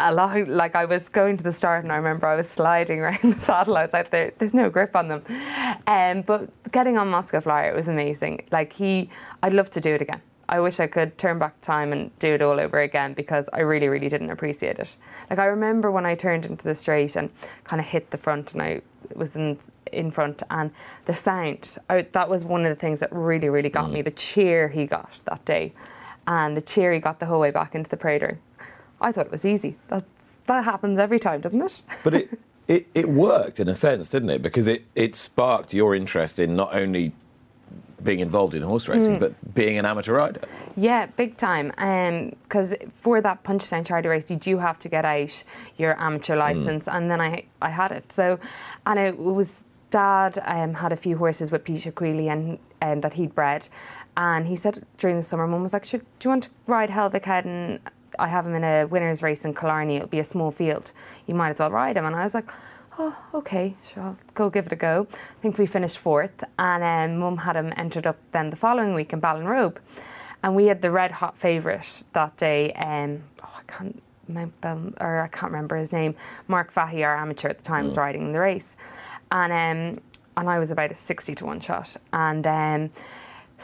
a 0.00 0.12
lot. 0.12 0.48
Like 0.48 0.74
I 0.74 0.86
was 0.86 1.08
going 1.08 1.36
to 1.36 1.44
the 1.44 1.52
start, 1.52 1.84
and 1.84 1.92
I 1.92 1.96
remember 1.96 2.26
I 2.26 2.34
was 2.34 2.48
sliding 2.48 3.00
around 3.04 3.20
the 3.22 3.38
saddle. 3.40 3.76
I 3.76 3.82
was 3.82 3.92
like, 3.92 4.10
there, 4.10 4.32
"There's 4.38 4.54
no 4.54 4.70
grip 4.70 4.96
on 4.96 5.08
them." 5.08 5.22
Um, 5.86 6.22
but 6.22 6.50
getting 6.72 6.98
on 6.98 7.08
Moscow 7.08 7.40
Flyer, 7.40 7.70
it 7.70 7.76
was 7.76 7.88
amazing. 7.88 8.46
Like 8.50 8.72
he, 8.72 9.08
I'd 9.42 9.52
love 9.52 9.70
to 9.70 9.80
do 9.80 9.94
it 9.94 10.02
again. 10.02 10.22
I 10.48 10.58
wish 10.58 10.80
I 10.80 10.88
could 10.88 11.16
turn 11.16 11.38
back 11.38 11.60
time 11.60 11.92
and 11.92 12.10
do 12.18 12.34
it 12.34 12.42
all 12.42 12.58
over 12.58 12.80
again 12.80 13.14
because 13.14 13.48
I 13.52 13.60
really, 13.60 13.86
really 13.86 14.08
didn't 14.08 14.30
appreciate 14.30 14.80
it. 14.80 14.88
Like 15.30 15.38
I 15.38 15.44
remember 15.44 15.92
when 15.92 16.04
I 16.04 16.16
turned 16.16 16.44
into 16.44 16.64
the 16.64 16.74
straight 16.74 17.14
and 17.14 17.30
kind 17.62 17.78
of 17.78 17.86
hit 17.86 18.10
the 18.10 18.18
front, 18.18 18.52
and 18.52 18.60
I 18.60 18.80
was 19.14 19.36
in 19.36 19.60
in 19.92 20.10
front, 20.10 20.42
and 20.50 20.70
the 21.06 21.14
sound. 21.14 21.76
I, 21.88 22.02
that 22.12 22.28
was 22.28 22.44
one 22.44 22.64
of 22.64 22.70
the 22.70 22.80
things 22.80 23.00
that 23.00 23.12
really, 23.12 23.48
really 23.48 23.68
got 23.68 23.90
me. 23.90 24.00
Mm. 24.00 24.04
The 24.04 24.10
cheer 24.12 24.68
he 24.68 24.86
got 24.86 25.10
that 25.24 25.44
day, 25.44 25.72
and 26.26 26.56
the 26.56 26.60
cheer 26.60 26.92
he 26.92 27.00
got 27.00 27.20
the 27.20 27.26
whole 27.26 27.40
way 27.40 27.50
back 27.50 27.74
into 27.74 27.90
the 27.90 27.96
parade 27.96 28.22
ring. 28.22 28.38
I 29.00 29.12
thought 29.12 29.26
it 29.26 29.32
was 29.32 29.44
easy. 29.44 29.76
That's, 29.88 30.04
that 30.46 30.64
happens 30.64 30.98
every 30.98 31.18
time, 31.18 31.40
doesn't 31.40 31.60
it? 31.60 31.82
But 32.04 32.14
it, 32.14 32.38
it, 32.68 32.86
it 32.94 33.08
worked 33.08 33.58
in 33.58 33.68
a 33.68 33.74
sense, 33.74 34.08
didn't 34.08 34.30
it? 34.30 34.42
Because 34.42 34.66
it, 34.66 34.84
it 34.94 35.16
sparked 35.16 35.74
your 35.74 35.94
interest 35.94 36.38
in 36.38 36.54
not 36.54 36.74
only 36.74 37.14
being 38.02 38.20
involved 38.20 38.54
in 38.54 38.62
horse 38.62 38.88
racing, 38.88 39.16
mm. 39.16 39.20
but 39.20 39.54
being 39.54 39.78
an 39.78 39.84
amateur 39.84 40.14
rider. 40.14 40.40
Yeah, 40.76 41.06
big 41.06 41.36
time. 41.36 41.72
Um, 41.78 42.36
because 42.44 42.74
for 43.00 43.20
that 43.20 43.44
Punchestown 43.44 43.86
charity 43.86 44.08
race, 44.08 44.30
you 44.30 44.36
do 44.36 44.58
have 44.58 44.78
to 44.80 44.88
get 44.88 45.04
out 45.04 45.44
your 45.76 46.00
amateur 46.00 46.34
mm. 46.34 46.40
license, 46.40 46.88
and 46.88 47.10
then 47.10 47.20
I 47.20 47.44
I 47.60 47.70
had 47.70 47.92
it. 47.92 48.12
So, 48.12 48.38
and 48.86 48.98
it 48.98 49.18
was 49.18 49.62
dad 49.90 50.42
um, 50.44 50.74
had 50.74 50.92
a 50.92 50.96
few 50.96 51.16
horses 51.18 51.50
with 51.50 51.64
Peter 51.64 51.90
Queely 51.92 52.28
and 52.28 52.58
um, 52.82 53.00
that 53.00 53.14
he'd 53.14 53.34
bred, 53.34 53.68
and 54.16 54.46
he 54.46 54.56
said 54.56 54.84
during 54.98 55.16
the 55.16 55.22
summer, 55.22 55.46
Mum 55.46 55.62
was 55.62 55.72
like, 55.72 55.84
"Should- 55.84 56.06
"Do 56.18 56.28
you 56.28 56.30
want 56.30 56.44
to 56.44 56.50
ride 56.66 56.90
Helvig 56.90 57.24
Head 57.24 57.44
and 57.44 57.80
I 58.18 58.28
have 58.28 58.46
him 58.46 58.54
in 58.54 58.64
a 58.64 58.84
winners 58.86 59.22
race 59.22 59.44
in 59.44 59.54
Killarney. 59.54 59.96
It'll 59.96 60.08
be 60.08 60.18
a 60.20 60.24
small 60.24 60.50
field. 60.50 60.92
You 61.26 61.34
might 61.34 61.50
as 61.50 61.58
well 61.58 61.70
ride 61.70 61.96
him." 61.96 62.04
And 62.06 62.16
I 62.16 62.24
was 62.24 62.34
like. 62.34 62.48
Oh, 63.02 63.16
okay, 63.32 63.76
sure, 63.94 64.02
I'll 64.02 64.18
go 64.34 64.50
give 64.50 64.66
it 64.66 64.72
a 64.72 64.76
go. 64.76 65.06
I 65.10 65.40
think 65.40 65.56
we 65.56 65.64
finished 65.64 65.96
fourth, 65.96 66.44
and 66.58 66.82
um, 66.84 67.18
Mum 67.18 67.38
had 67.38 67.56
him 67.56 67.72
entered 67.76 68.06
up 68.06 68.18
then 68.32 68.50
the 68.50 68.56
following 68.56 68.92
week 68.92 69.14
in 69.14 69.22
Ballinrobe. 69.22 69.78
And 70.42 70.54
we 70.54 70.66
had 70.66 70.82
the 70.82 70.90
red 70.90 71.10
hot 71.12 71.38
favourite 71.38 72.02
that 72.12 72.36
day. 72.36 72.72
Um, 72.74 73.22
oh, 73.42 73.48
I 73.56 73.72
can't 73.72 74.02
Bell, 74.60 74.92
or 75.00 75.20
I 75.20 75.28
can't 75.28 75.50
remember 75.50 75.76
his 75.76 75.92
name. 75.92 76.14
Mark 76.46 76.74
Fahy, 76.74 77.02
our 77.04 77.16
amateur 77.16 77.48
at 77.48 77.58
the 77.58 77.64
time, 77.64 77.86
was 77.86 77.96
riding 77.96 78.22
in 78.22 78.32
the 78.32 78.38
race, 78.40 78.76
and 79.32 79.52
um, 79.52 80.02
and 80.36 80.48
I 80.48 80.58
was 80.58 80.70
about 80.70 80.90
a 80.90 80.94
sixty 80.94 81.34
to 81.36 81.44
one 81.46 81.60
shot. 81.60 81.96
And 82.12 82.46
um, 82.46 82.90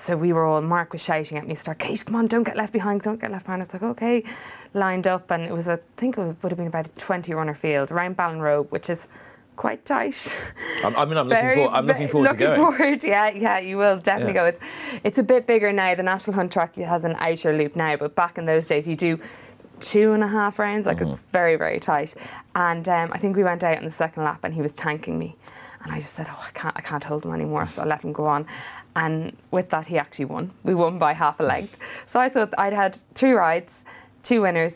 so 0.02 0.16
we 0.16 0.32
were 0.32 0.44
all. 0.44 0.60
Mark 0.60 0.92
was 0.92 1.02
shouting 1.02 1.38
at 1.38 1.46
me, 1.46 1.54
"Start, 1.54 1.78
Kate, 1.78 2.04
come 2.04 2.16
on, 2.16 2.26
don't 2.26 2.44
get 2.44 2.56
left 2.56 2.72
behind, 2.72 3.02
don't 3.02 3.20
get 3.20 3.30
left 3.30 3.44
behind." 3.46 3.62
I 3.62 3.64
was 3.64 3.72
like, 3.74 3.82
"Okay," 3.82 4.24
lined 4.74 5.06
up, 5.06 5.30
and 5.30 5.42
it 5.44 5.52
was 5.52 5.68
a, 5.68 5.72
I 5.74 5.78
think 5.96 6.18
it 6.18 6.36
would 6.42 6.50
have 6.52 6.58
been 6.58 6.66
about 6.66 6.86
a 6.86 6.90
twenty 6.90 7.32
runner 7.34 7.54
field 7.54 7.90
around 7.90 8.16
Ballinrobe, 8.16 8.70
which 8.70 8.90
is 8.90 9.06
quite 9.56 9.86
tight. 9.86 10.16
I 10.84 10.90
mean, 11.06 11.16
I'm 11.16 11.28
looking, 11.28 11.28
Very, 11.30 11.54
for, 11.56 11.70
I'm 11.70 11.86
looking 11.86 12.08
forward 12.08 12.28
looking 12.28 12.40
to 12.40 12.56
going. 12.56 12.58
forward, 12.78 13.02
yeah, 13.04 13.30
yeah, 13.30 13.58
you 13.58 13.78
will 13.78 13.96
definitely 13.96 14.34
Yeah. 14.34 14.40
go. 14.42 14.46
It's, 14.48 14.60
it's 15.02 15.18
a 15.18 15.22
bit 15.22 15.46
bigger 15.46 15.72
now. 15.72 15.94
The 15.94 16.02
National 16.02 16.34
Hunt 16.34 16.52
Track 16.52 16.74
has 16.76 17.04
an 17.04 17.14
outer 17.18 17.56
loop 17.56 17.74
now, 17.74 17.96
but 17.96 18.14
back 18.14 18.36
in 18.36 18.44
those 18.44 18.66
days, 18.66 18.86
you 18.86 18.96
do 18.96 19.18
two 19.80 20.12
and 20.12 20.22
a 20.24 20.28
half 20.28 20.58
rounds. 20.58 20.86
Like 20.86 20.98
Mm-hmm. 20.98 21.12
it's 21.14 21.22
very, 21.32 21.56
very 21.56 21.80
tight. 21.80 22.14
And 22.54 22.88
um, 22.88 23.10
I 23.12 23.18
think 23.18 23.36
we 23.36 23.44
went 23.44 23.62
out 23.62 23.78
in 23.78 23.84
the 23.84 23.92
second 23.92 24.24
lap, 24.24 24.40
and 24.42 24.54
he 24.54 24.62
was 24.62 24.72
tanking 24.72 25.18
me, 25.18 25.36
and 25.82 25.92
I 25.92 26.00
just 26.00 26.14
said, 26.16 26.26
"Oh, 26.30 26.44
I 26.46 26.50
can't, 26.58 26.76
I 26.76 26.80
can't 26.80 27.04
hold 27.04 27.24
him 27.24 27.32
anymore." 27.34 27.68
So 27.74 27.82
I 27.82 27.84
let 27.86 28.02
him 28.02 28.12
go 28.12 28.26
on. 28.26 28.46
And 28.94 29.36
with 29.50 29.68
that, 29.70 29.86
he 29.88 29.98
actually 29.98 30.24
won. 30.24 30.52
We 30.64 30.74
won 30.74 30.98
by 30.98 31.12
half 31.12 31.38
a 31.38 31.42
length. 31.42 31.76
So 32.06 32.18
I 32.18 32.30
thought 32.30 32.54
I'd 32.56 32.72
had 32.72 32.98
three 33.14 33.32
rides, 33.32 33.72
two 34.22 34.40
winners, 34.40 34.72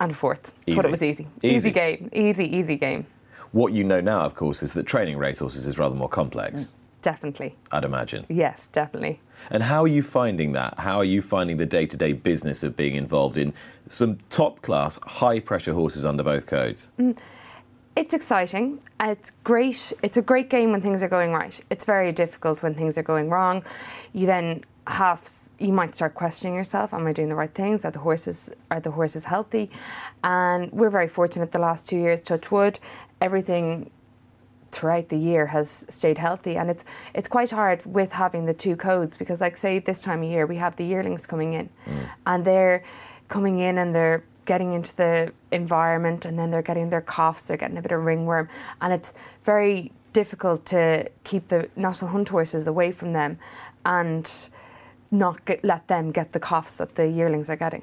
and 0.00 0.12
a 0.12 0.14
fourth. 0.14 0.52
Thought 0.68 0.84
it 0.84 0.90
was 0.90 1.02
easy. 1.02 1.26
Easy. 1.42 1.56
Easy 1.56 1.70
game. 1.70 2.10
Easy, 2.12 2.44
easy 2.44 2.76
game. 2.76 3.06
What 3.52 3.72
you 3.72 3.82
know 3.82 4.00
now, 4.02 4.20
of 4.20 4.34
course, 4.34 4.62
is 4.62 4.72
that 4.74 4.84
training 4.84 5.16
racehorses 5.16 5.66
is 5.66 5.78
rather 5.78 5.94
more 5.94 6.08
complex, 6.10 6.68
Definitely. 7.00 7.54
I'd 7.70 7.84
imagine. 7.84 8.24
Yes, 8.28 8.58
definitely. 8.72 9.20
And 9.50 9.62
how 9.62 9.84
are 9.84 9.88
you 9.88 10.02
finding 10.02 10.52
that? 10.52 10.78
How 10.78 10.98
are 10.98 11.04
you 11.04 11.22
finding 11.22 11.56
the 11.56 11.66
day 11.66 11.86
to 11.86 11.96
day 11.96 12.12
business 12.12 12.62
of 12.62 12.76
being 12.76 12.94
involved 12.94 13.38
in 13.38 13.52
some 13.88 14.18
top 14.30 14.62
class, 14.62 14.98
high 15.02 15.40
pressure 15.40 15.74
horses 15.74 16.04
under 16.04 16.22
both 16.22 16.46
codes? 16.46 16.88
Mm, 16.98 17.16
it's 17.96 18.12
exciting. 18.12 18.80
It's 19.00 19.30
great. 19.44 19.92
It's 20.02 20.16
a 20.16 20.22
great 20.22 20.50
game 20.50 20.72
when 20.72 20.80
things 20.80 21.02
are 21.02 21.08
going 21.08 21.32
right. 21.32 21.58
It's 21.70 21.84
very 21.84 22.12
difficult 22.12 22.62
when 22.62 22.74
things 22.74 22.98
are 22.98 23.02
going 23.02 23.30
wrong. 23.30 23.62
You 24.12 24.26
then 24.26 24.64
have 24.86 25.20
you 25.58 25.72
might 25.72 25.94
start 25.94 26.14
questioning 26.14 26.54
yourself: 26.54 26.92
Am 26.92 27.06
I 27.06 27.12
doing 27.12 27.28
the 27.28 27.36
right 27.36 27.54
things? 27.54 27.84
Are 27.84 27.90
the 27.90 28.00
horses 28.00 28.50
are 28.70 28.80
the 28.80 28.90
horses 28.90 29.24
healthy? 29.24 29.70
And 30.24 30.72
we're 30.72 30.90
very 30.90 31.08
fortunate 31.08 31.52
the 31.52 31.60
last 31.60 31.88
two 31.88 31.96
years. 31.96 32.20
Touch 32.20 32.50
wood, 32.50 32.80
everything 33.20 33.90
throughout 34.74 35.08
the 35.08 35.16
year 35.16 35.46
has 35.46 35.84
stayed 35.88 36.18
healthy. 36.18 36.56
And 36.56 36.70
it's 36.70 36.84
it's 37.14 37.28
quite 37.28 37.50
hard 37.50 37.84
with 37.86 38.12
having 38.12 38.46
the 38.46 38.54
two 38.54 38.76
codes 38.76 39.16
because 39.16 39.40
like 39.40 39.56
say 39.56 39.78
this 39.78 40.02
time 40.02 40.22
of 40.22 40.28
year 40.28 40.46
we 40.46 40.56
have 40.56 40.76
the 40.76 40.84
yearlings 40.84 41.26
coming 41.26 41.54
in 41.54 41.68
mm. 41.86 42.08
and 42.26 42.44
they're 42.44 42.84
coming 43.28 43.58
in 43.58 43.78
and 43.78 43.94
they're 43.94 44.24
getting 44.44 44.74
into 44.74 44.94
the 44.96 45.32
environment 45.52 46.24
and 46.26 46.38
then 46.38 46.50
they're 46.50 46.62
getting 46.62 46.90
their 46.90 47.00
coughs, 47.00 47.42
they're 47.42 47.56
getting 47.56 47.78
a 47.78 47.82
bit 47.82 47.92
of 47.92 48.02
ringworm, 48.02 48.48
and 48.80 48.92
it's 48.92 49.12
very 49.44 49.90
difficult 50.12 50.66
to 50.66 51.08
keep 51.24 51.48
the 51.48 51.68
national 51.76 52.10
hunt 52.10 52.28
horses 52.28 52.66
away 52.66 52.92
from 52.92 53.14
them 53.14 53.38
and 53.86 54.30
not 55.10 55.44
get, 55.44 55.64
let 55.64 55.88
them 55.88 56.12
get 56.12 56.32
the 56.32 56.40
coughs 56.40 56.74
that 56.74 56.94
the 56.96 57.08
yearlings 57.08 57.48
are 57.48 57.56
getting 57.56 57.82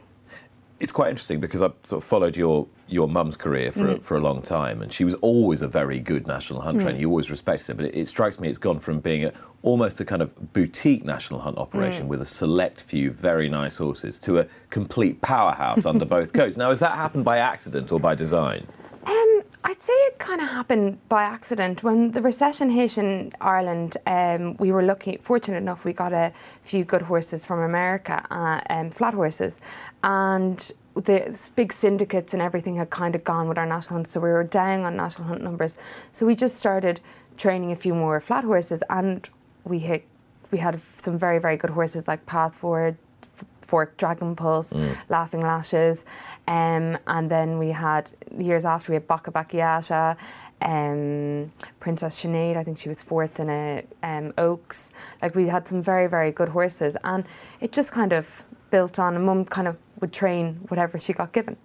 it's 0.81 0.91
quite 0.91 1.11
interesting 1.11 1.39
because 1.39 1.61
I've 1.61 1.75
sort 1.83 2.03
of 2.03 2.09
followed 2.09 2.35
your 2.35 2.67
your 2.87 3.07
mum's 3.07 3.37
career 3.37 3.71
for, 3.71 3.85
mm. 3.85 3.97
a, 3.99 4.01
for 4.01 4.17
a 4.17 4.19
long 4.19 4.41
time, 4.41 4.81
and 4.81 4.91
she 4.91 5.05
was 5.05 5.13
always 5.15 5.61
a 5.61 5.67
very 5.67 5.99
good 5.99 6.27
national 6.27 6.61
hunt 6.61 6.79
mm. 6.79 6.81
trainer. 6.81 6.99
You 6.99 7.07
always 7.07 7.29
respected 7.29 7.67
her, 7.67 7.73
but 7.75 7.85
it, 7.85 7.95
it, 7.95 8.07
strikes 8.09 8.39
me 8.39 8.49
it's 8.49 8.57
gone 8.57 8.79
from 8.79 8.99
being 8.99 9.23
a, 9.23 9.31
almost 9.61 9.99
a 10.01 10.05
kind 10.05 10.21
of 10.21 10.53
boutique 10.53 11.05
national 11.05 11.41
hunt 11.41 11.57
operation 11.57 12.05
mm. 12.05 12.09
with 12.09 12.21
a 12.21 12.27
select 12.27 12.81
few 12.81 13.11
very 13.11 13.47
nice 13.47 13.77
horses 13.77 14.19
to 14.19 14.39
a 14.39 14.47
complete 14.71 15.21
powerhouse 15.21 15.85
under 15.85 16.03
both 16.03 16.33
codes. 16.39 16.57
Now, 16.57 16.69
has 16.69 16.79
that 16.79 16.95
happened 16.95 17.23
by 17.23 17.37
accident 17.37 17.91
or 17.91 17.99
by 17.99 18.15
design? 18.15 18.67
Um, 19.05 19.41
I'd 19.63 19.81
say 19.81 19.93
it 19.93 20.19
kind 20.19 20.41
of 20.41 20.49
happened 20.49 20.97
by 21.09 21.23
accident. 21.23 21.81
When 21.81 22.11
the 22.11 22.21
recession 22.21 22.69
hit 22.69 22.97
in 22.97 23.31
Ireland, 23.41 23.97
um, 24.05 24.57
we 24.57 24.71
were 24.71 24.83
lucky, 24.83 25.19
fortunate 25.23 25.57
enough, 25.57 25.85
we 25.85 25.93
got 25.93 26.13
a 26.13 26.31
few 26.63 26.83
good 26.83 27.03
horses 27.03 27.45
from 27.45 27.59
America, 27.59 28.25
uh, 28.29 28.61
um, 28.71 28.91
flat 28.91 29.13
horses, 29.13 29.53
and 30.03 30.71
the 30.95 31.37
big 31.55 31.71
syndicates 31.71 32.33
and 32.33 32.41
everything 32.41 32.75
had 32.75 32.89
kind 32.89 33.15
of 33.15 33.23
gone 33.23 33.47
with 33.47 33.57
our 33.57 33.65
national 33.65 33.99
hunt, 33.99 34.11
so 34.11 34.19
we 34.19 34.29
were 34.29 34.43
down 34.43 34.81
on 34.81 34.97
national 34.97 35.27
hunt 35.27 35.41
numbers. 35.41 35.75
So 36.11 36.25
we 36.25 36.35
just 36.35 36.57
started 36.57 36.99
training 37.37 37.71
a 37.71 37.75
few 37.75 37.93
more 37.93 38.19
flat 38.19 38.43
horses, 38.43 38.81
and 38.89 39.27
we 39.63 39.79
hit, 39.79 40.05
we 40.51 40.57
had 40.57 40.81
some 41.03 41.17
very 41.17 41.39
very 41.39 41.57
good 41.57 41.71
horses 41.71 42.07
like 42.07 42.25
Path 42.25 42.55
Forward, 42.55 42.97
Fork 43.61 43.95
Dragon 43.97 44.35
Pulse, 44.35 44.69
mm. 44.69 44.97
Laughing 45.07 45.41
Lashes, 45.41 46.03
um, 46.47 46.97
and 47.07 47.31
then 47.31 47.57
we 47.57 47.69
had 47.69 48.11
years 48.37 48.65
after 48.65 48.91
we 48.91 48.95
had 48.95 49.07
Bocca 49.07 49.31
Baciata, 49.31 50.17
um, 50.61 51.51
Princess 51.79 52.21
Sinead, 52.21 52.57
I 52.57 52.63
think 52.63 52.77
she 52.77 52.89
was 52.89 53.01
fourth 53.01 53.39
in 53.39 53.49
a 53.49 53.83
um, 54.03 54.33
Oaks. 54.37 54.89
Like 55.21 55.35
we 55.35 55.47
had 55.47 55.67
some 55.67 55.81
very 55.81 56.07
very 56.07 56.31
good 56.31 56.49
horses, 56.49 56.97
and 57.03 57.23
it 57.61 57.71
just 57.71 57.91
kind 57.91 58.11
of 58.11 58.27
built 58.71 58.99
on. 58.99 59.15
And 59.15 59.25
Mum 59.25 59.45
kind 59.45 59.67
of 59.67 59.77
would 60.01 60.11
train 60.11 60.59
whatever 60.67 60.99
she 60.99 61.13
got 61.13 61.31
given. 61.31 61.57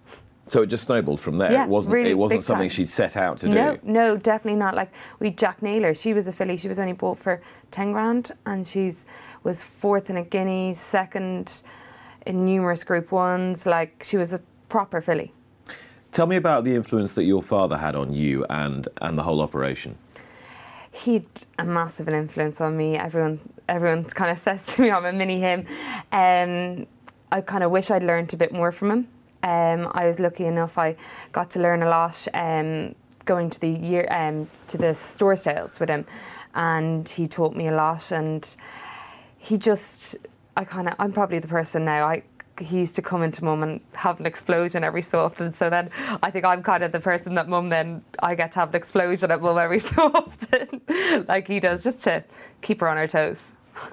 So 0.49 0.61
it 0.61 0.67
just 0.67 0.85
snowballed 0.85 1.19
from 1.19 1.37
there. 1.37 1.51
Yeah, 1.51 1.63
it 1.65 1.69
wasn't. 1.69 1.93
Really 1.93 2.11
it 2.11 2.17
wasn't 2.17 2.43
something 2.43 2.69
time. 2.69 2.75
she'd 2.75 2.89
set 2.89 3.17
out 3.17 3.39
to 3.39 3.49
no, 3.49 3.75
do. 3.75 3.81
No, 3.83 4.17
definitely 4.17 4.59
not. 4.59 4.75
Like 4.75 4.91
we 5.19 5.31
Jack 5.31 5.61
Naylor, 5.61 5.93
she 5.93 6.13
was 6.13 6.27
a 6.27 6.31
filly. 6.31 6.55
She 6.55 6.69
was 6.69 6.79
only 6.79 6.93
bought 6.93 7.19
for 7.19 7.41
ten 7.71 7.91
grand, 7.91 8.33
and 8.45 8.65
she's 8.67 9.03
was 9.43 9.61
fourth 9.61 10.09
in 10.09 10.17
a 10.17 10.23
guinea, 10.23 10.73
second 10.73 11.61
in 12.25 12.45
numerous 12.45 12.83
Group 12.83 13.11
Ones. 13.11 13.65
Like 13.65 14.03
she 14.07 14.15
was 14.17 14.31
a 14.31 14.41
proper 14.69 15.01
filly. 15.01 15.33
Tell 16.13 16.27
me 16.27 16.37
about 16.37 16.63
the 16.63 16.73
influence 16.73 17.11
that 17.13 17.23
your 17.23 17.43
father 17.43 17.77
had 17.77 17.95
on 17.95 18.13
you 18.13 18.45
and 18.49 18.87
and 19.01 19.17
the 19.17 19.23
whole 19.23 19.41
operation. 19.41 19.97
He'd 20.91 21.27
a 21.59 21.65
massive 21.65 22.07
influence 22.07 22.61
on 22.61 22.77
me. 22.77 22.95
Everyone 22.95 23.39
everyone 23.67 24.05
kind 24.05 24.31
of 24.31 24.39
says 24.43 24.65
to 24.67 24.81
me 24.81 24.91
I'm 24.91 25.03
a 25.03 25.11
mini 25.11 25.41
him. 25.41 25.65
Um, 26.13 26.87
I 27.31 27.41
kind 27.41 27.63
of 27.63 27.71
wish 27.71 27.91
I'd 27.91 28.03
learned 28.03 28.33
a 28.33 28.37
bit 28.37 28.51
more 28.51 28.71
from 28.71 28.91
him. 28.91 29.07
Um, 29.43 29.91
I 29.93 30.07
was 30.07 30.19
lucky 30.19 30.45
enough. 30.45 30.77
I 30.77 30.95
got 31.31 31.51
to 31.51 31.59
learn 31.59 31.83
a 31.83 31.89
lot 31.89 32.27
um, 32.33 32.95
going 33.25 33.49
to 33.49 33.59
the 33.59 33.69
year 33.69 34.07
um, 34.11 34.49
to 34.69 34.77
the 34.77 34.93
store 34.93 35.35
sales 35.35 35.79
with 35.79 35.89
him, 35.89 36.05
and 36.55 37.07
he 37.07 37.27
taught 37.27 37.55
me 37.55 37.67
a 37.67 37.75
lot. 37.75 38.11
And 38.11 38.47
he 39.37 39.57
just 39.57 40.15
I 40.57 40.63
kind 40.63 40.87
of, 40.87 40.95
I'm 40.97 41.13
probably 41.13 41.37
the 41.39 41.47
person 41.47 41.85
now. 41.85 42.07
I 42.07 42.23
he 42.59 42.79
used 42.79 42.95
to 42.95 43.03
come 43.03 43.21
into 43.21 43.43
mum 43.43 43.61
and 43.61 43.79
have 43.93 44.19
an 44.19 44.25
explosion 44.25 44.83
every 44.83 45.03
so 45.03 45.19
often. 45.19 45.53
So 45.53 45.69
then 45.69 45.91
I 46.23 46.31
think 46.31 46.43
I'm 46.43 46.63
kind 46.63 46.83
of 46.83 46.91
the 46.91 46.99
person 46.99 47.35
that 47.35 47.47
mum 47.47 47.69
then 47.69 48.03
I 48.17 48.33
get 48.33 48.53
to 48.53 48.59
have 48.59 48.69
an 48.69 48.75
explosion 48.75 49.29
at 49.29 49.39
mum 49.39 49.59
every 49.59 49.79
so 49.95 50.11
often, 50.11 50.81
like 51.27 51.47
he 51.47 51.59
does, 51.59 51.83
just 51.83 51.99
to 52.05 52.23
keep 52.63 52.79
her 52.79 52.89
on 52.89 52.97
her 52.97 53.07
toes. 53.07 53.39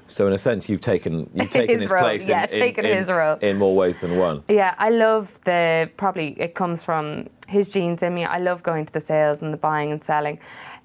So 0.07 0.27
in 0.27 0.33
a 0.33 0.39
sense, 0.39 0.69
you've 0.69 0.81
taken 0.81 1.31
you've 1.35 1.51
taken 1.51 1.81
his, 1.81 1.91
his 1.91 1.99
place. 1.99 2.27
Yeah, 2.27 2.45
in, 2.45 2.61
taken 2.61 2.85
in, 2.85 2.97
his 2.99 3.09
role 3.09 3.37
in 3.37 3.57
more 3.59 3.75
ways 3.75 3.99
than 3.99 4.17
one. 4.17 4.43
Yeah, 4.49 4.75
I 4.79 4.91
love 4.91 5.29
the 5.45 5.91
probably 5.97 6.41
it 6.41 6.55
comes 6.55 6.83
from 6.83 7.29
his 7.47 7.69
genes 7.69 8.03
in 8.03 8.15
me. 8.15 8.25
I 8.25 8.39
love 8.39 8.63
going 8.63 8.87
to 8.87 8.93
the 8.93 9.01
sales 9.01 9.43
and 9.43 9.53
the 9.53 9.57
buying 9.57 9.93
and 9.93 10.03
selling. 10.03 10.39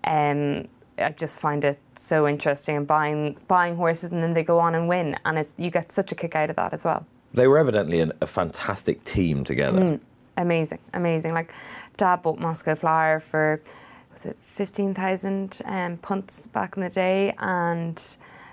Um, 0.03 0.67
I 0.97 1.11
just 1.11 1.39
find 1.39 1.63
it 1.63 1.79
so 1.95 2.27
interesting 2.27 2.75
and 2.75 2.87
buying 2.87 3.37
buying 3.47 3.75
horses 3.75 4.11
and 4.11 4.23
then 4.23 4.33
they 4.33 4.43
go 4.43 4.59
on 4.59 4.75
and 4.75 4.87
win 4.87 5.17
and 5.25 5.39
it, 5.39 5.51
you 5.57 5.69
get 5.69 5.91
such 5.91 6.11
a 6.11 6.15
kick 6.15 6.35
out 6.35 6.49
of 6.49 6.55
that 6.55 6.73
as 6.73 6.83
well. 6.83 7.05
They 7.33 7.47
were 7.47 7.59
evidently 7.59 7.99
an, 7.99 8.13
a 8.21 8.27
fantastic 8.27 9.05
team 9.05 9.43
together. 9.43 9.79
Mm, 9.79 9.99
amazing, 10.37 10.79
amazing. 10.93 11.33
Like 11.33 11.53
Dad 11.97 12.23
bought 12.23 12.39
Moscow 12.39 12.75
Flyer 12.75 13.19
for 13.19 13.61
was 14.13 14.25
it 14.25 14.37
fifteen 14.55 14.93
thousand 14.93 15.61
um, 15.65 15.97
punts 15.97 16.47
back 16.47 16.75
in 16.75 16.83
the 16.83 16.89
day 16.89 17.35
and 17.37 18.01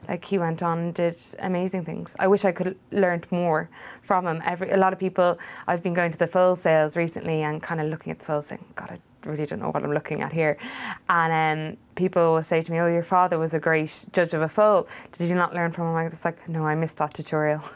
like 0.09 0.25
he 0.25 0.39
went 0.39 0.63
on 0.63 0.79
and 0.79 0.95
did 0.95 1.17
amazing 1.39 1.85
things. 1.85 2.15
I 2.19 2.27
wish 2.27 2.45
I 2.45 2.53
could 2.53 2.79
learned 2.91 3.27
more 3.31 3.69
from 4.03 4.27
him. 4.27 4.43
Every 4.45 4.71
a 4.71 4.77
lot 4.77 4.93
of 4.93 4.99
people 4.99 5.39
I've 5.67 5.83
been 5.83 5.95
going 5.95 6.13
to 6.13 6.19
the 6.19 6.27
full 6.27 6.57
sales 6.57 6.97
recently 6.97 7.43
and 7.43 7.63
kind 7.63 7.81
of 7.81 7.89
looking 7.89 8.13
at 8.13 8.19
the 8.19 8.25
full 8.25 8.43
saying, 8.43 8.65
God, 8.75 8.91
I 8.93 9.29
really 9.29 9.47
don't 9.47 9.61
know 9.61 9.71
what 9.71 9.83
I'm 9.83 9.93
looking 9.93 10.23
at 10.23 10.33
here. 10.33 10.57
And 11.09 11.33
um, 11.73 11.77
people 11.97 12.35
will 12.35 12.43
say 12.43 12.63
to 12.63 12.73
me, 12.73 12.79
"Oh, 12.79 12.87
your 12.87 13.03
father 13.03 13.39
was 13.39 13.53
a 13.55 13.59
great 13.59 13.93
judge 14.13 14.33
of 14.35 14.43
a 14.43 14.49
foal. 14.49 14.87
Did 15.19 15.29
you 15.29 15.35
not 15.35 15.55
learn 15.55 15.73
from 15.73 15.89
him?" 15.89 15.97
I 15.97 16.09
was 16.09 16.25
like, 16.25 16.49
"No, 16.49 16.67
I 16.67 16.75
missed 16.75 16.97
that 16.97 17.15
tutorial." 17.15 17.63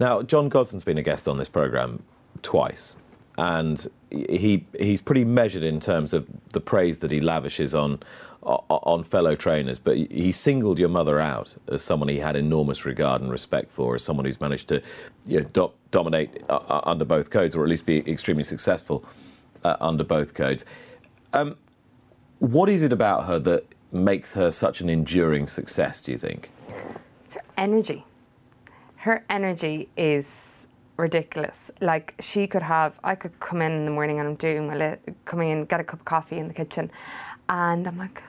Now, 0.00 0.20
John 0.22 0.48
Gosden's 0.48 0.82
been 0.82 0.98
a 0.98 1.02
guest 1.02 1.28
on 1.28 1.38
this 1.38 1.48
program 1.48 2.02
twice, 2.42 2.96
and 3.38 3.86
he 4.10 4.66
he's 4.76 5.00
pretty 5.00 5.24
measured 5.24 5.62
in 5.62 5.78
terms 5.78 6.12
of 6.12 6.26
the 6.52 6.60
praise 6.60 6.98
that 7.00 7.12
he 7.12 7.20
lavishes 7.20 7.72
on 7.72 8.00
on 8.42 9.04
fellow 9.04 9.36
trainers, 9.36 9.78
but 9.78 9.96
he 9.96 10.32
singled 10.32 10.78
your 10.78 10.88
mother 10.88 11.20
out 11.20 11.54
as 11.68 11.82
someone 11.82 12.08
he 12.08 12.18
had 12.18 12.34
enormous 12.34 12.84
regard 12.84 13.22
and 13.22 13.30
respect 13.30 13.70
for, 13.70 13.94
as 13.94 14.02
someone 14.02 14.26
who's 14.26 14.40
managed 14.40 14.68
to 14.68 14.82
you 15.26 15.40
know, 15.40 15.46
do- 15.52 15.72
dominate 15.90 16.42
uh, 16.48 16.56
uh 16.56 16.80
under 16.84 17.04
both 17.04 17.30
codes, 17.30 17.54
or 17.54 17.62
at 17.62 17.68
least 17.68 17.86
be 17.86 17.98
extremely 18.10 18.44
successful 18.44 19.04
uh, 19.64 19.76
under 19.80 20.04
both 20.04 20.34
codes. 20.34 20.64
Um, 21.32 21.56
what 22.38 22.68
is 22.68 22.82
it 22.82 22.92
about 22.92 23.26
her 23.26 23.38
that 23.38 23.64
makes 23.92 24.32
her 24.34 24.50
such 24.50 24.80
an 24.80 24.88
enduring 24.88 25.46
success, 25.46 26.00
do 26.00 26.12
you 26.12 26.18
think? 26.18 26.50
It's 27.24 27.34
her 27.34 27.42
energy. 27.56 28.04
Her 28.96 29.24
energy 29.30 29.88
is 29.96 30.26
ridiculous. 30.96 31.70
Like 31.80 32.14
she 32.20 32.46
could 32.46 32.62
have, 32.62 32.98
I 33.04 33.14
could 33.14 33.38
come 33.40 33.62
in 33.62 33.72
in 33.72 33.84
the 33.84 33.90
morning 33.90 34.18
and 34.18 34.28
I'm 34.28 34.34
doing 34.34 34.66
my 34.66 34.98
coming 35.24 35.50
in, 35.50 35.64
get 35.64 35.80
a 35.80 35.84
cup 35.84 36.00
of 36.00 36.04
coffee 36.04 36.38
in 36.38 36.48
the 36.48 36.54
kitchen, 36.54 36.90
and 37.48 37.86
I'm 37.86 37.98
like, 37.98 38.22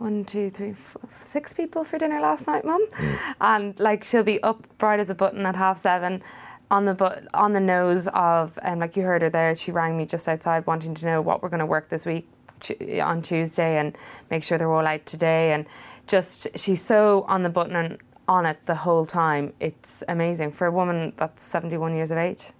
one, 0.00 0.24
two, 0.24 0.50
three, 0.50 0.72
four, 0.72 1.08
six 1.30 1.52
people 1.52 1.84
for 1.84 1.98
dinner 1.98 2.20
last 2.20 2.46
night, 2.46 2.64
Mum, 2.64 2.86
mm. 2.96 3.18
and 3.40 3.78
like 3.78 4.02
she'll 4.02 4.22
be 4.22 4.42
up 4.42 4.66
bright 4.78 4.98
as 4.98 5.10
a 5.10 5.14
button 5.14 5.44
at 5.44 5.56
half 5.56 5.82
seven, 5.82 6.22
on 6.70 6.86
the 6.86 6.94
but 6.94 7.24
on 7.34 7.52
the 7.52 7.60
nose 7.60 8.08
of 8.14 8.58
and 8.62 8.74
um, 8.74 8.78
like 8.80 8.96
you 8.96 9.02
heard 9.02 9.20
her 9.20 9.28
there. 9.30 9.54
She 9.54 9.70
rang 9.70 9.98
me 9.98 10.06
just 10.06 10.26
outside 10.26 10.66
wanting 10.66 10.94
to 10.94 11.04
know 11.04 11.20
what 11.20 11.42
we're 11.42 11.50
going 11.50 11.60
to 11.60 11.66
work 11.66 11.90
this 11.90 12.06
week 12.06 12.28
on 13.02 13.20
Tuesday 13.20 13.78
and 13.78 13.96
make 14.30 14.42
sure 14.42 14.56
they're 14.56 14.72
all 14.72 14.86
out 14.86 15.04
today. 15.04 15.52
And 15.52 15.66
just 16.06 16.46
she's 16.56 16.82
so 16.82 17.24
on 17.28 17.42
the 17.42 17.48
button 17.48 17.76
and 17.76 17.98
on 18.26 18.46
it 18.46 18.58
the 18.66 18.76
whole 18.76 19.04
time. 19.04 19.52
It's 19.60 20.02
amazing. 20.08 20.52
For 20.52 20.66
a 20.66 20.72
woman 20.72 21.12
that's 21.16 21.44
71 21.44 21.94
years 21.94 22.10
of 22.10 22.16
age. 22.16 22.52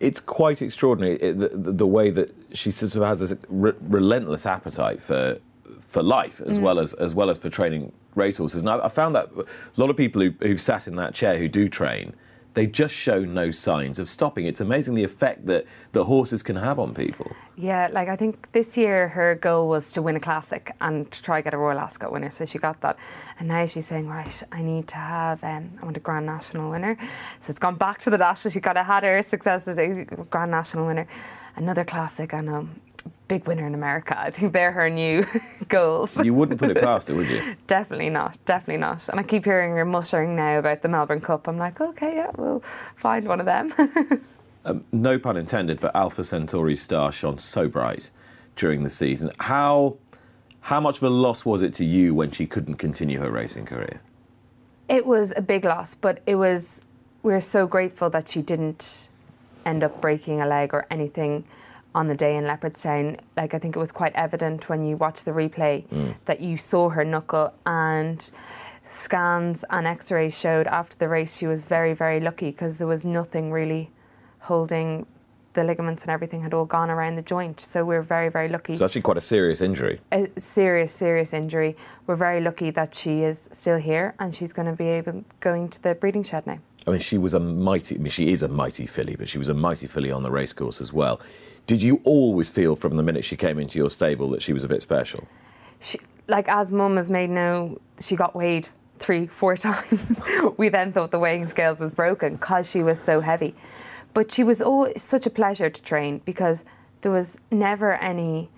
It's 0.00 0.20
quite 0.20 0.60
extraordinary 0.60 1.16
the, 1.16 1.48
the, 1.48 1.72
the 1.72 1.86
way 1.86 2.10
that 2.10 2.34
she 2.52 2.70
sort 2.70 2.94
of 2.96 3.02
has 3.02 3.20
this 3.20 3.32
re- 3.48 3.72
relentless 3.80 4.44
appetite 4.44 5.02
for 5.02 5.38
for 5.88 6.02
life 6.02 6.40
as 6.46 6.58
mm. 6.58 6.62
well 6.62 6.78
as 6.78 6.92
as 6.94 7.14
well 7.14 7.30
as 7.30 7.38
for 7.38 7.50
training 7.50 7.92
racehorses 8.14 8.60
and 8.60 8.70
I, 8.70 8.86
I 8.86 8.88
found 8.88 9.14
that 9.14 9.30
a 9.36 9.80
lot 9.80 9.90
of 9.90 9.96
people 9.96 10.22
who, 10.22 10.32
who've 10.40 10.60
sat 10.60 10.86
in 10.86 10.96
that 10.96 11.14
chair 11.14 11.38
who 11.38 11.48
do 11.48 11.68
train 11.68 12.14
they 12.56 12.66
just 12.66 12.94
show 12.94 13.20
no 13.20 13.50
signs 13.50 13.98
of 13.98 14.08
stopping. 14.08 14.46
It's 14.46 14.62
amazing 14.62 14.94
the 14.94 15.04
effect 15.04 15.44
that, 15.44 15.66
that 15.92 16.04
horses 16.04 16.42
can 16.42 16.56
have 16.56 16.78
on 16.78 16.94
people. 16.94 17.36
Yeah, 17.54 17.88
like 17.92 18.08
I 18.08 18.16
think 18.16 18.50
this 18.52 18.78
year 18.78 19.08
her 19.08 19.34
goal 19.34 19.68
was 19.68 19.92
to 19.92 20.00
win 20.00 20.16
a 20.16 20.20
classic 20.20 20.74
and 20.80 21.10
to 21.12 21.22
try 21.22 21.42
get 21.42 21.52
a 21.52 21.58
Royal 21.58 21.78
Ascot 21.78 22.10
winner. 22.10 22.30
So 22.30 22.46
she 22.46 22.56
got 22.56 22.80
that. 22.80 22.96
And 23.38 23.48
now 23.48 23.66
she's 23.66 23.86
saying, 23.86 24.08
right, 24.08 24.42
I 24.52 24.62
need 24.62 24.88
to 24.88 24.96
have, 24.96 25.44
um, 25.44 25.70
I 25.82 25.84
want 25.84 25.98
a 25.98 26.00
Grand 26.00 26.24
National 26.24 26.70
winner. 26.70 26.96
So 27.42 27.50
it's 27.50 27.58
gone 27.58 27.76
back 27.76 28.00
to 28.00 28.10
the 28.10 28.16
national. 28.16 28.52
She 28.52 28.60
got 28.60 28.72
to 28.72 28.84
had 28.84 29.02
her 29.02 29.22
success 29.22 29.68
as 29.68 29.78
a 29.78 30.06
Grand 30.30 30.50
National 30.50 30.86
winner. 30.86 31.06
Another 31.56 31.84
classic, 31.84 32.34
I 32.34 32.40
know. 32.42 32.68
big 33.28 33.46
winner 33.48 33.66
in 33.66 33.74
America. 33.74 34.18
I 34.18 34.30
think 34.30 34.52
they're 34.52 34.72
her 34.72 34.88
new 34.90 35.26
goals. 35.68 36.10
You 36.22 36.34
wouldn't 36.34 36.60
put 36.60 36.70
it 36.70 36.80
past 36.80 37.10
it, 37.10 37.14
would 37.14 37.28
you? 37.28 37.56
Definitely 37.66 38.10
not. 38.10 38.38
Definitely 38.44 38.78
not. 38.80 39.08
And 39.08 39.18
I 39.18 39.22
keep 39.22 39.44
hearing 39.44 39.72
her 39.72 39.84
muttering 39.84 40.36
now 40.36 40.58
about 40.58 40.82
the 40.82 40.88
Melbourne 40.88 41.20
Cup. 41.20 41.48
I'm 41.48 41.56
like, 41.58 41.80
okay, 41.80 42.14
yeah, 42.16 42.30
we'll 42.36 42.62
find 42.96 43.26
one 43.26 43.40
of 43.40 43.46
them. 43.46 43.72
Um, 44.68 44.84
no 44.90 45.16
pun 45.16 45.36
intended, 45.36 45.78
but 45.78 45.94
Alpha 45.94 46.24
Centauri's 46.24 46.82
star 46.82 47.12
shone 47.12 47.38
so 47.38 47.68
bright 47.68 48.10
during 48.56 48.82
the 48.82 48.90
season. 48.90 49.30
How 49.38 49.96
how 50.62 50.80
much 50.80 50.96
of 50.96 51.04
a 51.04 51.08
loss 51.08 51.44
was 51.44 51.62
it 51.62 51.72
to 51.74 51.84
you 51.84 52.16
when 52.16 52.32
she 52.32 52.46
couldn't 52.48 52.74
continue 52.74 53.20
her 53.20 53.30
racing 53.30 53.64
career? 53.66 54.00
It 54.88 55.06
was 55.06 55.32
a 55.36 55.40
big 55.40 55.64
loss, 55.64 55.94
but 55.94 56.20
it 56.26 56.34
was. 56.34 56.80
We're 57.22 57.40
so 57.40 57.68
grateful 57.68 58.10
that 58.10 58.28
she 58.28 58.42
didn't 58.42 59.06
end 59.66 59.84
up 59.84 60.00
breaking 60.00 60.40
a 60.40 60.46
leg 60.46 60.72
or 60.72 60.86
anything 60.90 61.44
on 61.94 62.08
the 62.08 62.14
day 62.14 62.36
in 62.36 62.44
Leopardstown. 62.44 63.18
Like 63.36 63.54
I 63.54 63.58
think 63.58 63.74
it 63.74 63.78
was 63.78 63.90
quite 63.90 64.14
evident 64.14 64.68
when 64.68 64.86
you 64.86 64.96
watch 64.96 65.24
the 65.24 65.32
replay 65.32 65.86
mm. 65.88 66.14
that 66.26 66.40
you 66.40 66.58
saw 66.58 66.90
her 66.90 67.04
knuckle 67.04 67.52
and 67.64 68.30
scans 68.88 69.64
and 69.70 69.86
X-rays 69.86 70.38
showed 70.38 70.66
after 70.68 70.96
the 70.96 71.08
race 71.08 71.36
she 71.36 71.46
was 71.46 71.60
very 71.62 71.92
very 71.92 72.20
lucky 72.20 72.50
because 72.50 72.76
there 72.78 72.86
was 72.86 73.04
nothing 73.04 73.50
really 73.50 73.90
holding 74.40 75.06
the 75.54 75.64
ligaments 75.64 76.02
and 76.02 76.10
everything 76.10 76.42
had 76.42 76.54
all 76.54 76.66
gone 76.66 76.90
around 76.90 77.16
the 77.16 77.22
joint. 77.22 77.60
So 77.60 77.84
we're 77.84 78.02
very 78.02 78.28
very 78.28 78.48
lucky 78.48 78.74
It's 78.74 78.82
actually 78.82 79.02
quite 79.02 79.16
a 79.16 79.22
serious 79.22 79.60
injury. 79.60 80.00
a 80.12 80.28
serious, 80.38 80.92
serious 80.92 81.32
injury. 81.32 81.76
We're 82.06 82.16
very 82.16 82.40
lucky 82.42 82.70
that 82.72 82.94
she 82.94 83.22
is 83.22 83.48
still 83.52 83.78
here 83.78 84.14
and 84.18 84.34
she's 84.34 84.52
going 84.52 84.68
to 84.68 84.76
be 84.76 84.88
able 84.88 85.24
going 85.40 85.70
to 85.70 85.82
the 85.82 85.94
breeding 85.94 86.24
shed 86.24 86.46
now. 86.46 86.58
I 86.86 86.92
mean, 86.92 87.00
she 87.00 87.18
was 87.18 87.34
a 87.34 87.40
mighty. 87.40 87.96
I 87.96 87.98
mean, 87.98 88.12
she 88.12 88.32
is 88.32 88.42
a 88.42 88.48
mighty 88.48 88.86
filly, 88.86 89.16
but 89.16 89.28
she 89.28 89.38
was 89.38 89.48
a 89.48 89.54
mighty 89.54 89.86
filly 89.86 90.10
on 90.10 90.22
the 90.22 90.30
racecourse 90.30 90.80
as 90.80 90.92
well. 90.92 91.20
Did 91.66 91.82
you 91.82 92.00
always 92.04 92.48
feel 92.48 92.76
from 92.76 92.96
the 92.96 93.02
minute 93.02 93.24
she 93.24 93.36
came 93.36 93.58
into 93.58 93.76
your 93.78 93.90
stable 93.90 94.30
that 94.30 94.42
she 94.42 94.52
was 94.52 94.62
a 94.62 94.68
bit 94.68 94.82
special? 94.82 95.26
She, 95.80 95.98
like 96.28 96.48
as 96.48 96.70
mum 96.70 96.96
has 96.96 97.08
made 97.08 97.30
no, 97.30 97.80
she 98.00 98.14
got 98.14 98.36
weighed 98.36 98.68
three, 99.00 99.26
four 99.26 99.56
times. 99.68 100.20
we 100.56 100.68
then 100.68 100.92
thought 100.92 101.10
the 101.10 101.18
weighing 101.18 101.48
scales 101.48 101.80
was 101.80 101.90
broken 101.90 102.36
because 102.36 102.70
she 102.70 102.82
was 102.82 103.00
so 103.00 103.20
heavy. 103.20 103.54
But 104.14 104.32
she 104.32 104.44
was 104.44 104.62
always 104.62 105.02
such 105.02 105.26
a 105.26 105.30
pleasure 105.30 105.68
to 105.68 105.82
train 105.82 106.22
because 106.24 106.62
there 107.02 107.12
was 107.12 107.36
never 107.50 107.94
any. 107.94 108.48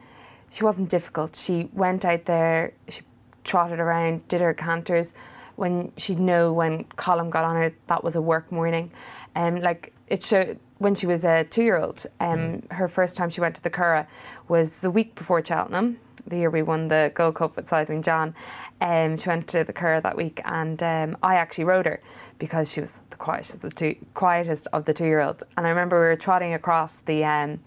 She 0.51 0.65
wasn't 0.65 0.91
difficult. 0.91 1.35
She 1.35 1.71
went 1.73 2.05
out 2.05 2.27
there. 2.27 2.75
She 2.89 3.01
trotted 3.45 3.81
around, 3.81 4.29
did 4.29 4.43
her 4.43 4.55
canters. 4.55 5.13
When 5.59 5.93
she'd 5.97 6.21
know 6.21 6.53
when 6.53 6.85
Colm 6.97 7.31
got 7.31 7.45
on 7.45 7.57
her, 7.57 7.75
that 7.89 8.05
was 8.05 8.15
a 8.15 8.21
work 8.21 8.53
morning. 8.53 8.93
Um, 9.35 9.57
like 9.57 9.93
it 10.07 10.23
showed 10.23 10.61
when 10.79 10.95
she 10.95 11.07
was 11.07 11.25
a 11.25 11.45
two-year-old. 11.51 12.07
Um, 12.21 12.63
her 12.71 12.87
first 12.87 13.17
time 13.17 13.29
she 13.29 13.41
went 13.41 13.57
to 13.57 13.63
the 13.63 13.71
Curragh 13.71 14.07
was 14.47 14.79
the 14.79 14.91
week 14.91 15.17
before 15.17 15.45
Cheltenham, 15.45 15.99
the 16.29 16.37
year 16.37 16.51
we 16.51 16.63
won 16.63 16.87
the 16.87 17.11
Gold 17.13 17.35
Cup 17.35 17.57
with 17.57 17.69
Sizing 17.69 18.03
John. 18.05 18.37
Um, 18.81 19.19
she 19.19 19.29
went 19.29 19.49
to 19.49 19.65
the 19.65 19.73
Curragh 19.73 20.05
that 20.05 20.17
week, 20.17 20.41
and 20.45 20.81
um, 20.81 21.17
I 21.25 21.35
actually 21.35 21.65
rode 21.65 21.87
her 21.87 22.01
because 22.39 22.71
she 22.71 22.81
was 22.81 22.93
the 23.11 23.17
quietest 23.17 23.55
of 23.55 23.61
the 23.63 23.71
two, 23.71 23.97
quietest 24.15 24.69
of 24.73 24.85
the 24.85 24.95
two-year-olds. 24.95 25.43
And 25.57 25.67
I 25.67 25.71
remember 25.71 26.01
we 26.01 26.07
were 26.07 26.17
trotting 26.17 26.55
across 26.55 26.95
the. 27.07 27.25
Um, 27.25 27.61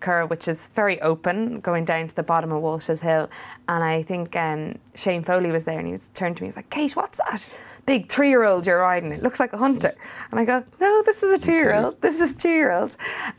Curragh, 0.00 0.30
which 0.30 0.48
is 0.48 0.68
very 0.74 1.00
open, 1.02 1.60
going 1.60 1.84
down 1.84 2.08
to 2.08 2.14
the 2.14 2.22
bottom 2.22 2.52
of 2.52 2.62
Walsh's 2.62 3.00
Hill. 3.00 3.28
And 3.68 3.84
I 3.84 4.02
think 4.02 4.34
um, 4.36 4.78
Shane 4.94 5.24
Foley 5.24 5.50
was 5.50 5.64
there 5.64 5.78
and 5.78 5.86
he 5.86 5.92
was 5.92 6.08
turned 6.14 6.36
to 6.36 6.42
me, 6.42 6.46
he 6.46 6.50
was 6.50 6.56
like, 6.56 6.70
Kate, 6.70 6.94
what's 6.96 7.18
that? 7.18 7.46
Big 7.86 8.10
three 8.10 8.28
year 8.28 8.44
old 8.44 8.66
you're 8.66 8.80
riding. 8.80 9.12
It 9.12 9.22
looks 9.22 9.40
like 9.40 9.52
a 9.52 9.56
hunter. 9.56 9.94
And 10.30 10.38
I 10.38 10.44
go, 10.44 10.62
No, 10.78 11.02
this 11.06 11.22
is 11.22 11.32
a 11.32 11.38
two 11.38 11.52
year 11.52 11.74
old. 11.74 12.00
This 12.02 12.20
is 12.20 12.34
two 12.36 12.50
year 12.50 12.70
old. 12.70 12.96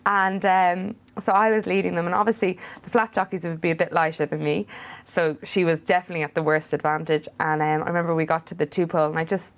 And 0.08 0.44
um, 0.44 0.96
so 1.24 1.34
I 1.34 1.51
was 1.51 1.68
leading 1.68 1.94
them. 1.94 2.08
And 2.08 2.16
obviously, 2.16 2.58
the 2.84 2.89
flat 2.89 3.13
jockeys 3.13 3.44
would 3.44 3.62
be 3.62 3.70
a 3.70 3.75
bit 3.75 3.94
lighter 3.94 4.25
than 4.25 4.44
me. 4.44 4.66
So 5.13 5.38
she 5.44 5.66
was 5.66 5.80
definitely 5.80 6.24
at 6.24 6.34
the 6.34 6.41
worst 6.41 6.74
advantage. 6.74 7.28
And 7.39 7.62
um, 7.62 7.84
I 7.84 7.88
remember 7.88 8.15
we 8.15 8.26
got 8.26 8.48
to 8.48 8.56
the 8.56 8.65
two 8.65 8.88
pole 8.88 9.10
and 9.10 9.19
I 9.19 9.24
just 9.24 9.52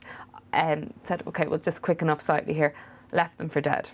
um, 0.52 0.94
said, 1.08 1.24
Okay, 1.26 1.48
we'll 1.48 1.60
just 1.60 1.82
quicken 1.82 2.10
up 2.10 2.22
slightly 2.22 2.54
here. 2.54 2.74
Left 3.14 3.38
them 3.38 3.48
for 3.48 3.62
dead 3.62 3.92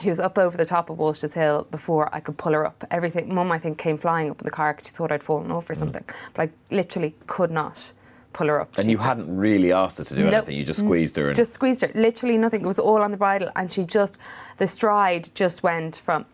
she 0.00 0.10
was 0.10 0.18
up 0.18 0.38
over 0.38 0.56
the 0.56 0.66
top 0.66 0.90
of 0.90 0.98
Walsh's 0.98 1.34
Hill 1.34 1.66
before 1.70 2.12
I 2.14 2.20
could 2.20 2.36
pull 2.36 2.52
her 2.52 2.66
up. 2.66 2.84
Everything, 2.90 3.32
Mum, 3.34 3.52
I 3.52 3.58
think, 3.58 3.78
came 3.78 3.96
flying 3.98 4.30
up 4.30 4.40
in 4.40 4.44
the 4.44 4.50
car 4.50 4.74
because 4.74 4.88
she 4.90 4.94
thought 4.96 5.12
I'd 5.12 5.22
fallen 5.22 5.50
off 5.52 5.70
or 5.70 5.74
something. 5.74 6.04
But 6.34 6.50
I 6.70 6.74
literally 6.74 7.14
could 7.26 7.50
not 7.50 7.92
pull 8.32 8.48
her 8.48 8.60
up. 8.60 8.72
Mm. 8.72 8.78
And 8.78 8.84
She 8.86 8.90
you 8.92 8.96
just- 8.96 9.06
hadn't 9.06 9.36
really 9.36 9.70
asked 9.72 9.98
her 9.98 10.04
to 10.04 10.14
do 10.14 10.24
No. 10.30 10.38
anything. 10.38 10.56
You 10.56 10.64
just 10.64 10.80
squeezed 10.80 11.14
her 11.16 11.28
and 11.28 11.36
just 11.36 11.54
squeezed 11.54 11.82
her. 11.82 11.90
Literally 11.94 12.36
nothing. 12.36 12.62
It 12.62 12.66
was 12.66 12.78
all 12.80 13.02
on 13.02 13.12
the 13.12 13.16
bridle, 13.16 13.50
and 13.54 13.72
she 13.72 13.84
just 13.84 14.18
the 14.58 14.66
stride 14.66 15.30
just 15.34 15.62
went 15.62 15.96
from 16.04 16.24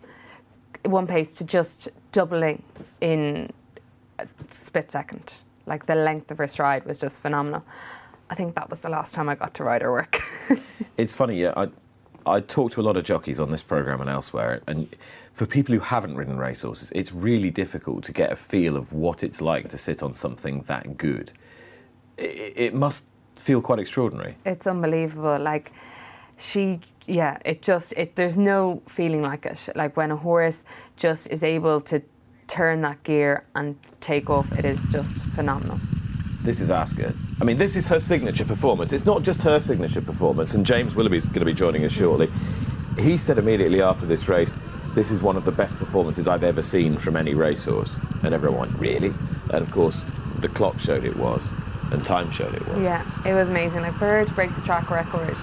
one 0.85 1.07
pace 1.07 1.33
to 1.35 1.45
just 1.45 1.89
doubling 2.13 2.63
in 3.03 3.51
a 4.19 4.27
split 4.51 4.91
second. 4.91 5.35
Like 5.67 5.85
the 5.87 5.95
length 5.95 6.31
of 6.31 6.39
her 6.39 6.47
stride 6.47 6.87
was 6.87 6.97
just 6.97 7.17
phenomenal. 7.21 7.63
I 8.31 8.35
think 8.35 8.55
that 8.55 8.71
was 8.71 8.81
the 8.81 8.89
last 8.89 9.13
time 9.13 9.29
I 9.29 9.35
got 9.35 9.53
to 9.55 9.65
ride 9.65 9.83
her 9.83 9.93
work. 9.93 10.23
It's 10.97 11.15
funny, 11.15 11.41
yeah. 11.41 11.53
I 11.57 11.69
I 12.27 12.41
talk 12.41 12.73
to 12.73 12.81
a 12.81 12.83
lot 12.83 12.97
of 12.97 13.05
jockeys 13.05 13.39
on 13.39 13.51
this 13.51 13.63
program 13.63 14.01
and 14.01 14.11
elsewhere, 14.11 14.63
and 14.67 14.95
for 15.33 15.47
people 15.47 15.75
who 15.75 15.81
haven't 15.81 16.17
ridden 16.17 16.37
racehorses, 16.37 16.93
it's 16.95 17.13
really 17.13 17.51
difficult 17.51 18.05
to 18.05 18.13
get 18.13 18.31
a 18.31 18.37
feel 18.37 18.77
of 18.77 18.93
what 18.93 19.23
it's 19.23 19.41
like 19.41 19.69
to 19.71 19.79
sit 19.79 20.03
on 20.03 20.13
something 20.13 20.65
that 20.69 20.97
good. 20.97 21.33
It, 22.17 22.53
it 22.57 22.75
must 22.75 23.05
feel 23.37 23.63
quite 23.63 23.79
extraordinary. 23.79 24.37
it's 24.45 24.67
unbelievable. 24.67 25.39
Like 25.39 25.73
she, 26.37 26.81
yeah, 27.07 27.39
it 27.45 27.63
just 27.63 27.93
it. 27.97 28.17
There's 28.17 28.37
no 28.37 28.83
feeling 28.89 29.23
like 29.23 29.47
it. 29.47 29.69
Like 29.75 29.97
when 29.97 30.11
a 30.11 30.17
horse 30.17 30.59
just 30.97 31.27
is 31.29 31.43
able 31.43 31.81
to 31.83 32.03
turn 32.47 32.83
that 32.83 33.03
gear 33.05 33.45
and 33.55 33.77
take 34.01 34.29
off, 34.29 34.51
it 34.59 34.65
is 34.65 34.81
just 34.91 35.23
phenomenal. 35.35 35.79
This 36.43 36.61
is 36.61 36.71
Ascot. 36.71 37.15
I 37.41 37.45
mean, 37.45 37.59
this 37.59 37.77
is 37.77 37.87
her 37.89 38.01
signature 38.01 38.47
performance. 38.47 38.93
It's 38.93 39.05
not 39.05 39.23
just 39.23 39.43
her 39.43 39.61
signature 39.61 40.01
performance, 40.01 40.55
and 40.55 40.65
James 40.65 40.95
Willoughby's 40.95 41.25
going 41.27 41.41
to 41.41 41.45
be 41.45 41.53
joining 41.53 41.85
us 41.85 41.93
shortly. 41.93 42.31
He 42.99 43.19
said 43.19 43.37
immediately 43.37 43.83
after 43.83 44.07
this 44.07 44.27
race, 44.27 44.51
this 44.95 45.11
is 45.11 45.21
one 45.21 45.37
of 45.37 45.45
the 45.45 45.53
best 45.53 45.77
performances 45.77 46.27
I've 46.27 46.43
ever 46.43 46.63
seen 46.63 46.97
from 46.97 47.17
any 47.17 47.35
racehorse. 47.35 47.95
And 48.23 48.33
everyone 48.33 48.73
really? 48.79 49.13
And 49.53 49.63
of 49.63 49.71
course, 49.71 50.03
the 50.39 50.49
clock 50.49 50.81
showed 50.81 51.05
it 51.05 51.17
was, 51.17 51.47
and 51.93 52.05
time 52.05 52.31
showed 52.31 52.55
it 52.55 52.67
was. 52.67 52.79
Yeah, 52.79 53.05
it 53.27 53.35
was 53.35 53.49
amazing. 53.49 53.83
Like 53.83 53.95
for 53.95 54.07
her 54.07 54.25
to 54.25 54.33
break 54.33 54.55
the 54.55 54.63
track 54.63 54.91
record 54.91 55.37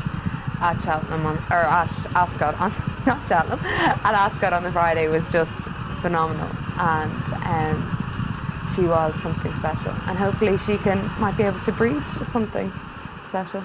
at 0.59 0.81
Cheltenham 0.83 1.27
on, 1.27 1.37
or 1.51 1.57
at 1.57 1.91
Ascot 2.15 2.59
on 2.59 2.73
not 3.05 3.27
Cheltenham 3.27 3.59
at 3.63 4.13
Ascot 4.15 4.51
on 4.51 4.63
the 4.63 4.71
Friday 4.71 5.07
was 5.07 5.23
just 5.31 5.51
phenomenal, 6.01 6.49
and 6.79 7.11
um, 7.45 7.96
she 8.77 8.83
was 8.87 9.13
something 9.23 9.51
special. 9.57 9.91
And 10.07 10.17
hopefully 10.17 10.57
she 10.59 10.77
can 10.77 10.99
might 11.19 11.35
be 11.35 11.43
able 11.43 11.59
to 11.61 11.71
breed 11.71 12.03
something 12.31 12.71
special. 13.29 13.63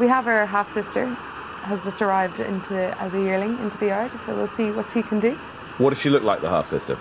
We 0.00 0.08
have 0.08 0.24
her 0.24 0.46
half 0.46 0.72
sister 0.72 1.06
has 1.06 1.82
just 1.84 2.00
arrived 2.00 2.40
into 2.40 2.76
as 3.00 3.12
a 3.12 3.18
yearling 3.18 3.58
into 3.58 3.76
the 3.78 3.86
yard, 3.86 4.12
so 4.24 4.34
we'll 4.34 4.56
see 4.56 4.70
what 4.70 4.86
she 4.92 5.02
can 5.02 5.20
do. 5.20 5.34
What 5.78 5.90
does 5.90 5.98
she 5.98 6.08
look 6.08 6.22
like, 6.22 6.40
the 6.40 6.48
half 6.48 6.66
sister? 6.66 6.98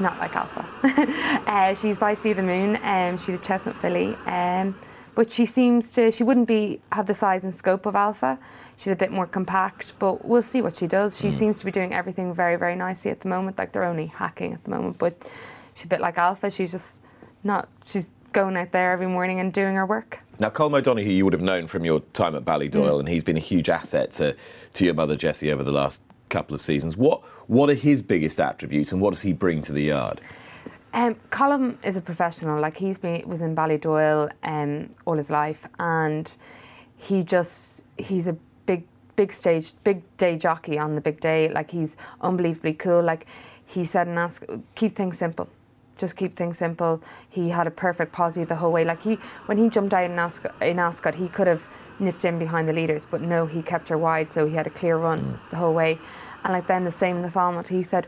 not 0.00 0.18
like 0.18 0.34
Alpha. 0.34 0.64
uh, 1.46 1.74
she's 1.74 1.96
by 1.96 2.14
Sea 2.14 2.32
the 2.32 2.42
Moon. 2.42 2.78
Um, 2.82 3.18
she's 3.18 3.40
a 3.40 3.42
chestnut 3.42 3.76
filly, 3.80 4.16
um, 4.26 4.78
but 5.14 5.32
she 5.32 5.46
seems 5.46 5.90
to. 5.92 6.12
She 6.12 6.22
wouldn't 6.22 6.48
be 6.48 6.80
have 6.92 7.06
the 7.06 7.14
size 7.14 7.42
and 7.44 7.54
scope 7.54 7.86
of 7.86 7.96
Alpha. 7.96 8.38
She's 8.76 8.92
a 8.92 8.96
bit 8.96 9.10
more 9.10 9.26
compact, 9.26 9.94
but 9.98 10.24
we'll 10.24 10.42
see 10.42 10.60
what 10.60 10.78
she 10.78 10.86
does. 10.86 11.18
She 11.18 11.30
seems 11.30 11.58
to 11.58 11.64
be 11.64 11.70
doing 11.70 11.94
everything 11.94 12.34
very, 12.34 12.56
very 12.56 12.76
nicely 12.76 13.10
at 13.10 13.20
the 13.20 13.28
moment. 13.28 13.56
Like 13.56 13.72
they're 13.72 13.84
only 13.84 14.06
hacking 14.06 14.52
at 14.52 14.64
the 14.64 14.70
moment, 14.70 14.98
but 14.98 15.14
she's 15.76 15.84
a 15.84 15.88
bit 15.88 16.00
like 16.00 16.18
Alpha. 16.18 16.50
She's 16.50 16.72
just 16.72 17.00
not. 17.44 17.68
She's 17.84 18.08
going 18.32 18.56
out 18.56 18.72
there 18.72 18.92
every 18.92 19.06
morning 19.06 19.40
and 19.40 19.52
doing 19.52 19.76
her 19.76 19.86
work. 19.86 20.18
Now, 20.38 20.50
Colm 20.50 20.76
O'Donoghue, 20.76 21.10
you 21.10 21.24
would 21.24 21.32
have 21.32 21.42
known 21.42 21.66
from 21.66 21.84
your 21.84 22.00
time 22.12 22.34
at 22.34 22.44
Ballydoyle, 22.44 22.98
and 22.98 23.08
he's 23.08 23.22
been 23.22 23.36
a 23.36 23.40
huge 23.40 23.70
asset 23.70 24.12
to, 24.14 24.36
to 24.74 24.84
your 24.84 24.92
mother, 24.92 25.16
Jessie, 25.16 25.50
over 25.50 25.62
the 25.62 25.72
last 25.72 26.02
couple 26.28 26.54
of 26.54 26.60
seasons. 26.60 26.96
What, 26.96 27.22
what 27.48 27.70
are 27.70 27.74
his 27.74 28.02
biggest 28.02 28.38
attributes, 28.38 28.92
and 28.92 29.00
what 29.00 29.14
does 29.14 29.22
he 29.22 29.32
bring 29.32 29.62
to 29.62 29.72
the 29.72 29.84
yard? 29.84 30.20
Um, 30.92 31.16
Colm 31.30 31.76
is 31.82 31.96
a 31.96 32.00
professional. 32.00 32.60
Like 32.60 32.76
he's 32.76 32.98
been 32.98 33.26
was 33.26 33.40
in 33.40 33.54
Ballydoyle 33.54 34.30
um, 34.42 34.90
all 35.04 35.16
his 35.16 35.30
life, 35.30 35.66
and 35.78 36.30
he 36.96 37.22
just 37.22 37.82
he's 37.96 38.26
a 38.26 38.36
big 38.66 38.84
big 39.14 39.32
stage 39.32 39.72
big 39.84 40.02
day 40.16 40.36
jockey 40.36 40.78
on 40.78 40.94
the 40.94 41.00
big 41.00 41.20
day. 41.20 41.48
Like 41.48 41.70
he's 41.70 41.96
unbelievably 42.20 42.74
cool. 42.74 43.02
Like 43.02 43.26
he 43.66 43.84
said 43.84 44.06
and 44.06 44.18
ask 44.18 44.42
keep 44.74 44.96
things 44.96 45.18
simple. 45.18 45.48
Just 45.98 46.16
keep 46.16 46.36
things 46.36 46.58
simple. 46.58 47.02
He 47.28 47.48
had 47.50 47.66
a 47.66 47.70
perfect 47.70 48.12
posse 48.12 48.44
the 48.44 48.56
whole 48.56 48.72
way. 48.72 48.84
Like 48.84 49.02
he, 49.02 49.18
when 49.46 49.58
he 49.58 49.68
jumped 49.68 49.94
out 49.94 50.04
in 50.04 50.18
Ascot, 50.18 50.54
in 50.60 50.78
Ascot, 50.78 51.14
he 51.14 51.28
could 51.28 51.46
have 51.46 51.62
nipped 51.98 52.24
in 52.24 52.38
behind 52.38 52.68
the 52.68 52.72
leaders, 52.72 53.06
but 53.10 53.20
no, 53.22 53.46
he 53.46 53.62
kept 53.62 53.88
her 53.88 53.96
wide, 53.96 54.32
so 54.32 54.46
he 54.46 54.54
had 54.54 54.66
a 54.66 54.70
clear 54.70 54.96
run 54.96 55.22
mm. 55.22 55.50
the 55.50 55.56
whole 55.56 55.72
way. 55.72 55.98
And 56.44 56.52
like 56.52 56.66
then 56.66 56.84
the 56.84 56.90
same 56.90 57.16
in 57.16 57.22
the 57.22 57.30
Falmouth, 57.30 57.68
he 57.68 57.82
said, 57.82 58.06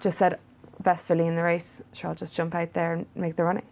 just 0.00 0.18
said, 0.18 0.38
best 0.80 1.06
filly 1.06 1.26
in 1.26 1.36
the 1.36 1.42
race. 1.42 1.82
Sure, 1.92 2.10
I'll 2.10 2.16
just 2.16 2.34
jump 2.34 2.54
out 2.54 2.72
there 2.72 2.94
and 2.94 3.06
make 3.14 3.36
the 3.36 3.44
running, 3.44 3.66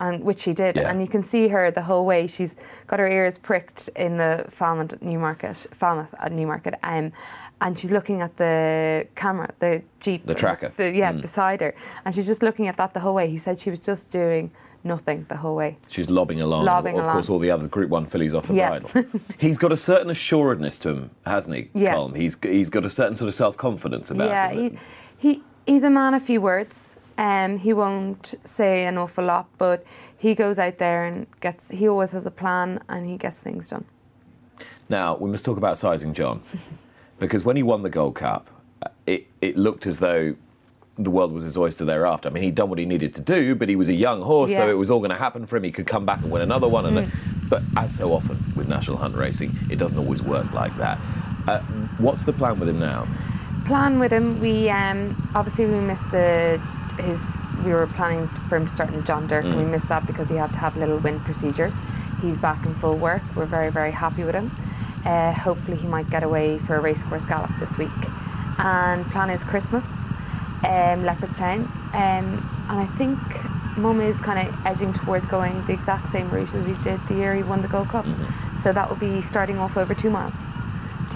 and 0.00 0.22
which 0.24 0.40
she 0.40 0.52
did. 0.52 0.76
Yeah. 0.76 0.88
And 0.90 1.00
you 1.00 1.08
can 1.08 1.22
see 1.22 1.48
her 1.48 1.70
the 1.70 1.82
whole 1.82 2.04
way. 2.06 2.26
She's 2.26 2.50
got 2.86 2.98
her 3.00 3.08
ears 3.08 3.38
pricked 3.38 3.88
in 3.96 4.16
the 4.18 4.44
Falmouth 4.50 4.92
at 4.92 5.02
Newmarket, 5.02 5.66
Falmouth 5.78 6.14
at 6.20 6.32
Newmarket, 6.32 6.74
um, 6.82 7.12
and 7.60 7.78
she's 7.78 7.90
looking 7.90 8.20
at 8.20 8.36
the 8.36 9.06
camera, 9.16 9.50
the 9.58 9.82
jeep, 10.00 10.24
The 10.26 10.34
tracker. 10.34 10.72
the, 10.76 10.90
yeah, 10.90 11.12
Mm. 11.12 11.22
beside 11.22 11.60
her, 11.60 11.74
and 12.04 12.14
she's 12.14 12.26
just 12.26 12.42
looking 12.42 12.68
at 12.68 12.76
that 12.76 12.94
the 12.94 13.00
whole 13.00 13.14
way. 13.14 13.28
He 13.28 13.38
said 13.38 13.60
she 13.60 13.70
was 13.70 13.80
just 13.80 14.10
doing 14.10 14.52
nothing 14.84 15.26
the 15.28 15.36
whole 15.36 15.56
way. 15.56 15.76
She's 15.88 16.08
lobbing 16.08 16.40
along. 16.40 16.64
Lobbing 16.64 16.96
of 17.00 17.04
course, 17.10 17.28
all 17.28 17.40
the 17.40 17.50
other 17.50 17.66
Group 17.66 17.90
One 17.90 18.06
fillies 18.06 18.32
off 18.32 18.46
the 18.46 18.54
Yeah. 18.54 18.78
bridle. 18.78 19.04
he's 19.38 19.58
got 19.58 19.72
a 19.72 19.76
certain 19.76 20.08
assuredness 20.08 20.78
to 20.80 20.90
him, 20.90 21.10
hasn't 21.26 21.56
he, 21.56 21.70
Yeah. 21.74 21.94
Colm? 21.96 22.14
He's 22.16 22.36
he's 22.40 22.70
got 22.70 22.84
a 22.84 22.90
certain 22.90 23.16
sort 23.16 23.26
of 23.26 23.34
self 23.34 23.56
confidence 23.56 24.08
about 24.12 24.28
yeah, 24.28 24.48
him. 24.50 24.62
that- 24.74 24.78
he, 25.18 25.32
he 25.34 25.42
he's 25.66 25.82
a 25.82 25.90
man 25.90 26.14
of 26.14 26.22
few 26.22 26.40
words. 26.40 26.87
Um, 27.18 27.58
he 27.58 27.72
won't 27.72 28.34
say 28.44 28.84
an 28.86 28.96
awful 28.96 29.24
lot, 29.24 29.48
but 29.58 29.84
he 30.16 30.34
goes 30.34 30.58
out 30.58 30.78
there 30.78 31.04
and 31.04 31.26
gets. 31.40 31.68
He 31.68 31.88
always 31.88 32.12
has 32.12 32.24
a 32.24 32.30
plan, 32.30 32.80
and 32.88 33.04
he 33.10 33.16
gets 33.16 33.38
things 33.38 33.68
done. 33.70 33.84
Now, 34.88 35.16
we 35.16 35.28
must 35.30 35.44
talk 35.44 35.58
about 35.58 35.76
sizing 35.78 36.14
John. 36.14 36.42
because 37.18 37.44
when 37.44 37.56
he 37.56 37.62
won 37.62 37.82
the 37.82 37.90
Gold 37.90 38.14
Cup, 38.14 38.48
uh, 38.82 38.88
it, 39.06 39.26
it 39.40 39.56
looked 39.56 39.86
as 39.86 39.98
though 39.98 40.36
the 40.96 41.10
world 41.10 41.32
was 41.32 41.44
his 41.44 41.56
oyster 41.56 41.84
thereafter. 41.84 42.28
I 42.28 42.32
mean, 42.32 42.42
he'd 42.44 42.54
done 42.54 42.68
what 42.70 42.78
he 42.78 42.86
needed 42.86 43.14
to 43.16 43.20
do, 43.20 43.54
but 43.54 43.68
he 43.68 43.76
was 43.76 43.88
a 43.88 43.94
young 43.94 44.22
horse, 44.22 44.50
so 44.50 44.56
Yeah. 44.56 44.66
Mm. 44.66 44.70
it 44.70 44.74
was 44.74 44.90
all 44.90 44.98
going 44.98 45.10
to 45.10 45.16
happen 45.16 45.46
for 45.46 45.56
him. 45.56 45.64
He 45.64 45.70
could 45.72 45.86
come 45.86 46.06
back 46.06 46.22
and 46.22 46.30
win 46.30 46.42
another 46.42 46.66
one. 46.68 46.86
And 46.86 46.96
then, 46.96 47.12
but 47.48 47.62
as 47.76 47.94
so 47.96 48.12
often 48.12 48.36
with 48.56 48.68
National 48.68 48.96
Hunt 48.96 49.14
Racing, 49.14 49.56
it 49.70 49.76
doesn't 49.76 49.98
always 49.98 50.22
work 50.22 50.52
like 50.52 50.76
that. 50.78 50.98
Uh, 51.46 51.60
what's 51.98 52.24
the 52.24 52.32
plan 52.32 52.58
with 52.58 52.68
him 52.68 52.78
now? 52.78 53.06
plan 53.66 53.98
with 53.98 54.10
him. 54.10 54.40
We 54.40 54.70
um, 54.70 55.14
obviously 55.34 55.66
we 55.66 55.78
missed 55.80 56.10
the 56.10 56.58
his. 57.00 57.20
We 57.64 57.72
were 57.72 57.86
planning 57.88 58.28
for 58.48 58.56
him 58.56 58.66
to 58.66 58.74
start 58.74 58.92
in 58.92 59.04
John 59.04 59.26
Durkin, 59.26 59.50
and 59.52 59.60
we 59.60 59.66
missed 59.66 59.88
that 59.88 60.06
because 60.06 60.28
he 60.28 60.36
had 60.36 60.50
to 60.50 60.56
have 60.58 60.76
a 60.76 60.78
little 60.78 60.98
wind 60.98 61.20
procedure. 61.24 61.72
He's 62.22 62.36
back 62.38 62.64
in 62.64 62.74
full 62.76 62.96
work. 62.96 63.22
We're 63.34 63.46
very 63.46 63.70
very 63.70 63.90
happy 63.90 64.24
with 64.24 64.34
him. 64.34 64.50
Uh, 65.04 65.32
hopefully 65.32 65.76
he 65.76 65.86
might 65.86 66.08
get 66.10 66.22
away 66.22 66.58
for 66.60 66.76
a 66.76 66.80
racecourse 66.80 67.24
gallop 67.26 67.50
this 67.58 67.76
week. 67.78 67.90
And 68.58 69.04
plan 69.10 69.30
is 69.30 69.42
Christmas, 69.44 69.84
um, 70.64 71.04
Leopardstown, 71.04 71.60
um, 71.94 72.48
and 72.68 72.80
I 72.80 72.86
think 72.98 73.18
Mum 73.76 74.00
is 74.00 74.18
kind 74.20 74.46
of 74.46 74.66
edging 74.66 74.92
towards 74.92 75.26
going 75.28 75.64
the 75.66 75.72
exact 75.72 76.10
same 76.10 76.28
route 76.30 76.52
as 76.54 76.66
he 76.66 76.74
did 76.82 77.00
the 77.08 77.14
year 77.14 77.34
he 77.34 77.42
won 77.42 77.62
the 77.62 77.68
Gold 77.68 77.88
Cup. 77.88 78.06
So 78.62 78.72
that 78.72 78.88
will 78.88 78.96
be 78.96 79.22
starting 79.22 79.58
off 79.58 79.76
over 79.76 79.94
two 79.94 80.10
miles 80.10 80.34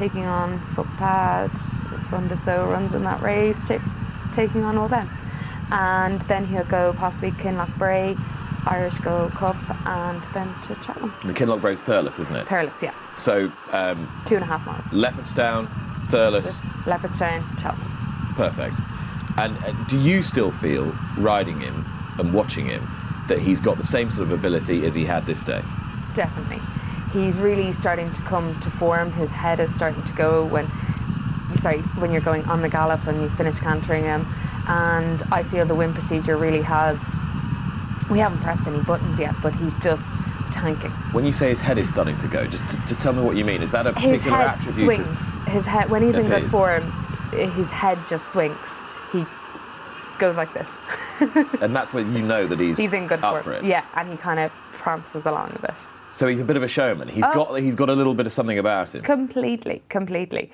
taking 0.03 0.27
on 0.27 0.59
footpaths, 0.75 1.57
Fundaso 2.11 2.68
runs 2.68 2.92
in 2.92 3.05
that 3.05 3.21
race, 3.23 3.57
ta- 3.68 3.79
taking 4.35 4.64
on 4.64 4.77
all 4.77 4.88
them. 4.88 5.09
And 5.73 6.21
then 6.23 6.47
he'll 6.47 6.65
go 6.65 6.93
possibly 6.93 7.31
Kinloch 7.31 7.75
Brae, 7.79 8.15
Irish 8.67 8.99
Gold 8.99 9.33
Cup, 9.33 9.57
and 9.87 10.23
then 10.35 10.55
to 10.67 10.75
Cheltenham. 10.85 11.15
The 11.25 11.33
Kinloch 11.33 11.63
Brae's 11.63 11.81
Thurles, 11.81 12.21
isn't 12.21 12.37
it? 12.37 12.47
Perilous, 12.47 12.83
yeah. 12.83 12.95
So, 13.17 13.51
um, 13.71 14.07
Two 14.27 14.35
and 14.35 14.45
a 14.45 14.47
half 14.47 14.67
miles. 14.67 14.85
Leopardstown, 14.93 15.67
Thurles, 16.09 16.61
Leopardstown, 16.85 17.43
Cheltenham. 17.61 17.91
Perfect. 18.35 18.77
And 19.39 19.57
uh, 19.65 19.73
do 19.89 19.99
you 19.99 20.23
still 20.23 20.53
feel 20.53 20.95
riding 21.17 21.61
him 21.61 21.87
and 22.19 22.35
watching 22.35 22.67
him 22.67 22.87
that 23.29 23.39
he's 23.39 23.61
got 23.61 23.79
the 23.79 23.87
same 23.87 24.11
sort 24.11 24.27
of 24.27 24.33
ability 24.33 24.85
as 24.87 24.93
he 24.93 25.07
had 25.07 25.25
this 25.25 25.43
day? 25.43 25.63
Definitely. 26.15 26.61
He's 27.15 27.37
really 27.39 27.73
starting 27.73 28.13
to 28.13 28.21
come 28.23 28.61
to 28.61 28.71
form. 28.71 29.11
His 29.13 29.31
head 29.31 29.59
is 29.59 29.75
starting 29.75 30.03
to 30.03 30.13
go 30.13 30.45
when 30.45 30.71
sorry, 31.61 31.79
when 31.99 32.13
you're 32.13 32.21
going 32.21 32.45
on 32.45 32.61
the 32.63 32.69
gallop 32.69 33.07
and 33.07 33.23
you 33.23 33.29
finish 33.31 33.59
cantering 33.59 34.05
him. 34.05 34.27
And 34.68 35.22
I 35.33 35.42
feel 35.42 35.66
the 35.66 35.75
wind 35.75 35.94
procedure 35.94 36.37
really 36.37 36.62
has 36.62 36.98
we 38.11 38.18
haven't 38.18 38.40
pressed 38.40 38.66
any 38.66 38.81
buttons 38.83 39.18
yet, 39.18 39.35
but 39.42 39.55
he's 39.55 39.72
just 39.83 40.05
tanking. 40.53 40.90
When 41.12 41.25
you 41.25 41.33
say 41.33 41.48
his 41.48 41.61
head 41.61 41.79
is 41.79 41.88
starting 41.88 42.18
to 42.18 42.29
go, 42.29 42.46
just 42.46 42.64
just 42.87 43.01
tell 43.01 43.12
me 43.12 43.22
what 43.22 43.37
you 43.37 43.44
mean. 43.44 43.62
Is 43.62 43.72
that 43.72 43.87
a 43.87 43.92
particular 43.92 44.18
his 44.18 44.33
head 44.33 44.46
attribute? 44.48 44.87
swings. 44.87 45.09
Of, 45.09 45.46
His 45.53 45.64
head 45.64 45.90
when 45.90 46.03
he's 46.03 46.14
in 46.14 46.29
good 46.29 46.51
form, 46.51 46.90
his 47.33 47.68
head 47.68 47.98
just 48.09 48.31
swings. 48.33 48.59
He 49.12 49.25
goes 50.18 50.37
like 50.37 50.53
this. 50.55 50.68
and 51.61 51.75
that's 51.75 51.92
when 51.92 52.14
you 52.14 52.22
know 52.22 52.46
that 52.46 52.61
he's, 52.61 52.79
he's 52.85 52.92
in 52.92 53.07
good 53.07 53.20
form. 53.20 53.64
Yeah, 53.64 53.85
and 53.94 54.11
he 54.11 54.16
kind 54.16 54.38
of 54.40 54.53
prances 54.72 55.27
along 55.27 55.53
a 55.57 55.59
bit. 55.61 55.75
So 56.12 56.29
he's 56.29 56.40
a 56.40 56.44
bit 56.44 56.57
of 56.57 56.62
a 56.62 56.68
showman. 56.68 57.09
He's 57.09 57.25
Oh. 57.27 57.33
got 57.35 57.55
he's 57.61 57.75
got 57.75 57.88
a 57.88 57.94
little 57.94 58.14
bit 58.14 58.27
of 58.27 58.33
something 58.33 58.59
about 58.59 58.94
him. 58.94 59.03
Completely, 59.03 59.83
completely. 59.88 60.51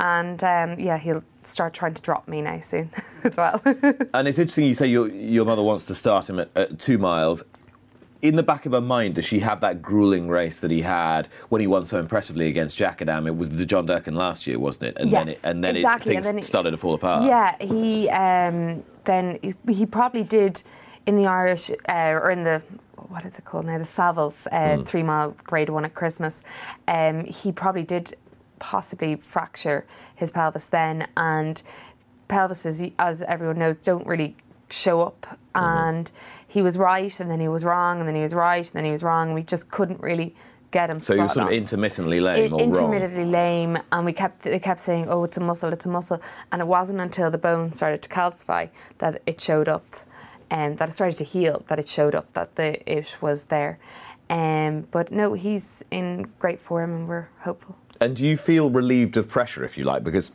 And 0.00 0.42
um, 0.44 0.78
yeah, 0.78 0.98
he'll 0.98 1.24
start 1.42 1.74
trying 1.74 1.94
to 1.94 2.02
drop 2.02 2.28
me 2.28 2.40
now 2.42 2.60
soon 2.68 2.90
as 3.24 3.36
well. 3.36 3.60
And 4.14 4.28
it's 4.28 4.38
interesting 4.38 4.66
you 4.66 4.74
say 4.74 4.86
your 4.86 5.08
your 5.08 5.44
mother 5.44 5.62
wants 5.62 5.84
to 5.84 5.94
start 5.94 6.28
him 6.28 6.38
at, 6.40 6.50
at 6.54 6.78
two 6.78 6.98
miles. 6.98 7.42
In 8.20 8.34
the 8.34 8.42
back 8.42 8.66
of 8.66 8.72
her 8.72 8.80
mind, 8.80 9.14
does 9.14 9.24
she 9.24 9.38
have 9.40 9.60
that 9.60 9.80
grueling 9.80 10.28
race 10.28 10.58
that 10.58 10.72
he 10.72 10.82
had 10.82 11.28
when 11.50 11.60
he 11.60 11.68
won 11.68 11.84
so 11.84 12.00
impressively 12.00 12.48
against 12.48 12.76
Djakadam? 12.76 13.28
It 13.28 13.36
was 13.36 13.50
the 13.50 13.64
John 13.64 13.86
Durkin 13.86 14.16
last 14.16 14.44
year, 14.44 14.58
wasn't 14.58 14.86
it? 14.88 14.96
And 14.98 15.12
then 15.12 15.28
Yes, 15.28 15.36
it, 15.36 15.40
and 15.44 15.62
then 15.62 15.76
exactly, 15.76 16.12
it, 16.12 16.14
things 16.16 16.26
then 16.26 16.38
it- 16.40 16.44
started 16.44 16.72
to 16.72 16.76
fall 16.76 16.94
apart. 16.94 17.24
yeah, 17.26 17.54
he 17.60 18.08
um, 18.10 18.82
then 19.04 19.38
he, 19.40 19.54
he 19.72 19.86
probably 19.86 20.24
did 20.24 20.62
in 21.06 21.16
the 21.16 21.26
Irish 21.26 21.70
uh, 21.88 21.92
or 21.92 22.30
in 22.32 22.42
the 22.42 22.60
what 23.08 23.24
is 23.24 23.34
it 23.38 23.44
called 23.44 23.66
now 23.66 23.78
the 23.78 23.84
Savills 23.84 24.34
uh, 24.52 24.82
three 24.84 25.02
mile 25.02 25.34
grade 25.44 25.68
one 25.70 25.84
at 25.84 25.94
Christmas. 25.94 26.34
Um, 26.86 27.24
he 27.24 27.52
probably 27.52 27.82
did 27.84 28.16
possibly 28.58 29.16
fracture 29.16 29.86
his 30.14 30.30
pelvis 30.30 30.64
then, 30.66 31.06
and 31.16 31.62
pelvises, 32.28 32.92
as 32.98 33.22
everyone 33.22 33.58
knows, 33.58 33.76
don't 33.76 34.06
really 34.06 34.36
show 34.70 35.00
up. 35.02 35.38
And 35.54 36.10
he 36.46 36.62
was 36.62 36.76
right, 36.76 37.18
and 37.20 37.30
then 37.30 37.40
he 37.40 37.48
was 37.48 37.64
wrong, 37.64 37.98
and 38.00 38.08
then 38.08 38.14
he 38.14 38.22
was 38.22 38.34
right, 38.34 38.64
and 38.64 38.72
then 38.74 38.84
he 38.84 38.90
was 38.92 39.02
wrong. 39.02 39.32
We 39.34 39.42
just 39.42 39.70
couldn't 39.70 40.00
really 40.00 40.34
get 40.70 40.90
him. 40.90 41.00
So 41.00 41.14
he 41.14 41.20
was 41.22 41.32
spot 41.32 41.44
sort 41.44 41.52
of 41.52 41.56
intermittently 41.58 42.20
lame 42.20 42.52
i- 42.52 42.56
or 42.56 42.58
wrong. 42.58 42.60
intermittently 42.92 43.24
lame, 43.24 43.78
and 43.90 44.04
we 44.04 44.12
kept 44.12 44.42
they 44.42 44.58
kept 44.58 44.82
saying, 44.82 45.08
"Oh, 45.08 45.24
it's 45.24 45.36
a 45.36 45.40
muscle, 45.40 45.72
it's 45.72 45.86
a 45.86 45.88
muscle," 45.88 46.20
and 46.52 46.60
it 46.60 46.66
wasn't 46.66 47.00
until 47.00 47.30
the 47.30 47.38
bone 47.38 47.72
started 47.72 48.02
to 48.02 48.08
calcify 48.08 48.68
that 48.98 49.22
it 49.26 49.40
showed 49.40 49.68
up, 49.68 49.86
and 50.50 50.78
that 50.78 50.88
it 50.88 50.94
started 50.94 51.16
to 51.18 51.24
heal 51.24 51.64
that 51.68 51.78
it 51.78 51.88
showed 51.88 52.14
up 52.14 52.32
that 52.34 52.56
the 52.56 52.90
it 52.90 53.16
was 53.20 53.44
there. 53.44 53.78
Um, 54.30 54.86
but 54.90 55.10
no, 55.10 55.32
he's 55.32 55.82
in 55.90 56.30
great 56.38 56.60
form, 56.60 56.94
and 56.94 57.08
we're 57.08 57.28
hopeful. 57.40 57.76
And 58.00 58.14
do 58.14 58.26
you 58.26 58.36
feel 58.36 58.70
relieved 58.70 59.16
of 59.16 59.28
pressure, 59.28 59.64
if 59.64 59.78
you 59.78 59.84
like, 59.84 60.04
because 60.04 60.30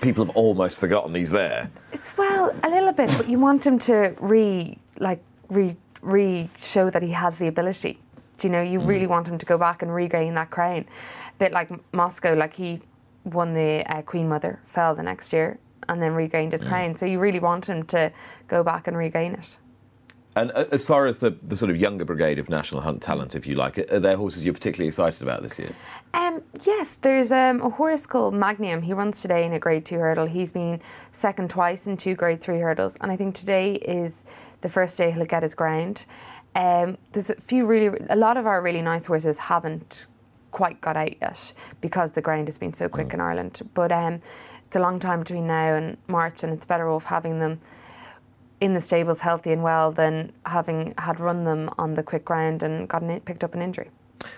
people 0.00 0.24
have 0.24 0.34
almost 0.36 0.78
forgotten 0.78 1.14
he's 1.14 1.30
there? 1.30 1.70
It's 1.92 2.16
well 2.16 2.54
a 2.62 2.68
little 2.68 2.92
bit, 2.92 3.10
but 3.16 3.28
you 3.28 3.38
want 3.38 3.64
him 3.64 3.78
to 3.80 4.14
re 4.20 4.78
like 4.98 5.22
re 5.48 5.76
re 6.02 6.50
show 6.60 6.90
that 6.90 7.02
he 7.02 7.10
has 7.10 7.36
the 7.38 7.46
ability. 7.46 7.98
Do 8.38 8.48
you 8.48 8.52
know? 8.52 8.62
You 8.62 8.80
really 8.80 9.06
want 9.06 9.26
him 9.28 9.38
to 9.38 9.46
go 9.46 9.56
back 9.58 9.82
and 9.82 9.94
regain 9.94 10.34
that 10.34 10.50
crown. 10.50 10.86
A 11.28 11.38
bit 11.38 11.52
like 11.52 11.70
Moscow, 11.94 12.34
like 12.34 12.54
he 12.56 12.80
won 13.24 13.54
the 13.54 13.84
uh, 13.86 14.02
Queen 14.02 14.28
Mother, 14.28 14.60
fell 14.66 14.94
the 14.94 15.02
next 15.02 15.32
year, 15.32 15.58
and 15.90 16.00
then 16.00 16.12
regained 16.14 16.52
his 16.52 16.62
crown. 16.62 16.96
So 16.96 17.04
you 17.04 17.18
really 17.18 17.40
want 17.40 17.66
him 17.66 17.82
to 17.86 18.12
go 18.46 18.62
back 18.62 18.86
and 18.86 18.96
regain 18.96 19.34
it. 19.34 19.58
And 20.36 20.52
uh, 20.52 20.66
as 20.70 20.84
far 20.84 21.06
as 21.06 21.18
the, 21.18 21.36
the 21.42 21.56
sort 21.56 21.72
of 21.72 21.76
younger 21.76 22.04
brigade 22.04 22.38
of 22.38 22.48
national 22.48 22.82
hunt 22.82 23.02
talent, 23.02 23.34
if 23.34 23.44
you 23.48 23.56
like, 23.56 23.76
are 23.78 23.98
there 23.98 24.16
horses 24.16 24.44
you're 24.44 24.54
particularly 24.54 24.86
excited 24.86 25.20
about 25.20 25.42
this 25.42 25.58
year? 25.58 25.74
Um, 26.14 26.42
yes, 26.64 26.86
there's 27.02 27.32
um, 27.32 27.60
a 27.60 27.70
horse 27.70 28.06
called 28.06 28.34
Magnum. 28.34 28.82
He 28.82 28.92
runs 28.92 29.20
today 29.20 29.44
in 29.44 29.52
a 29.52 29.58
Grade 29.58 29.84
Two 29.84 29.98
hurdle. 29.98 30.26
He's 30.26 30.52
been 30.52 30.80
second 31.12 31.50
twice 31.50 31.88
in 31.88 31.96
two 31.96 32.14
Grade 32.14 32.40
Three 32.40 32.60
hurdles, 32.60 32.94
and 33.00 33.10
I 33.10 33.16
think 33.16 33.34
today 33.34 33.74
is 33.74 34.22
the 34.60 34.68
first 34.68 34.96
day 34.96 35.10
he'll 35.10 35.26
get 35.26 35.42
his 35.42 35.54
ground. 35.54 36.04
Um, 36.54 36.98
there's 37.12 37.30
a 37.30 37.34
few 37.34 37.66
really, 37.66 37.98
a 38.08 38.16
lot 38.16 38.36
of 38.36 38.46
our 38.46 38.62
really 38.62 38.82
nice 38.82 39.06
horses 39.06 39.36
haven't 39.38 40.06
quite 40.52 40.80
got 40.80 40.96
out 40.96 41.20
yet 41.20 41.52
because 41.80 42.12
the 42.12 42.20
ground 42.20 42.46
has 42.46 42.58
been 42.58 42.74
so 42.74 42.88
quick 42.88 43.12
in 43.12 43.20
Ireland. 43.20 43.68
But 43.74 43.90
um, 43.90 44.20
it's 44.70 44.76
a 44.76 44.78
long 44.80 45.00
time 45.00 45.18
between 45.18 45.48
now 45.48 45.74
and 45.74 45.96
March, 46.06 46.44
and 46.44 46.52
it's 46.52 46.64
better 46.64 46.88
off 46.88 47.02
having 47.02 47.40
them 47.40 47.60
in 48.60 48.72
the 48.72 48.80
stables 48.80 49.18
healthy 49.18 49.50
and 49.50 49.64
well 49.64 49.90
than 49.90 50.30
having 50.46 50.94
had 50.96 51.18
run 51.18 51.42
them 51.42 51.68
on 51.76 51.94
the 51.94 52.04
quick 52.04 52.24
ground 52.24 52.62
and 52.62 52.88
gotten 52.88 53.10
it, 53.10 53.24
picked 53.24 53.42
up 53.42 53.52
an 53.52 53.62
injury. 53.62 53.90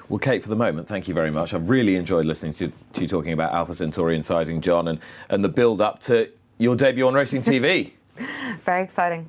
Well, 0.09 0.18
Kate, 0.18 0.42
for 0.42 0.49
the 0.49 0.57
moment, 0.57 0.88
thank 0.88 1.07
you 1.07 1.12
very 1.12 1.31
much. 1.31 1.53
I've 1.53 1.68
really 1.68 1.97
enjoyed 1.97 2.25
listening 2.25 2.55
to, 2.55 2.73
to 2.95 3.03
you 3.03 3.07
talking 3.07 3.35
about 3.35 3.53
Alpha 3.53 3.75
Centauri 3.75 4.14
and 4.14 4.25
sizing 4.25 4.62
John 4.62 4.88
and, 4.88 5.01
and 5.29 5.45
the 5.45 5.51
build 5.51 5.83
up 5.83 6.01
to 6.05 6.31
your 6.57 6.77
debut 6.77 7.07
on 7.07 7.12
Racing 7.12 7.42
TV. 7.42 7.92
Very 8.64 8.85
exciting. 8.85 9.29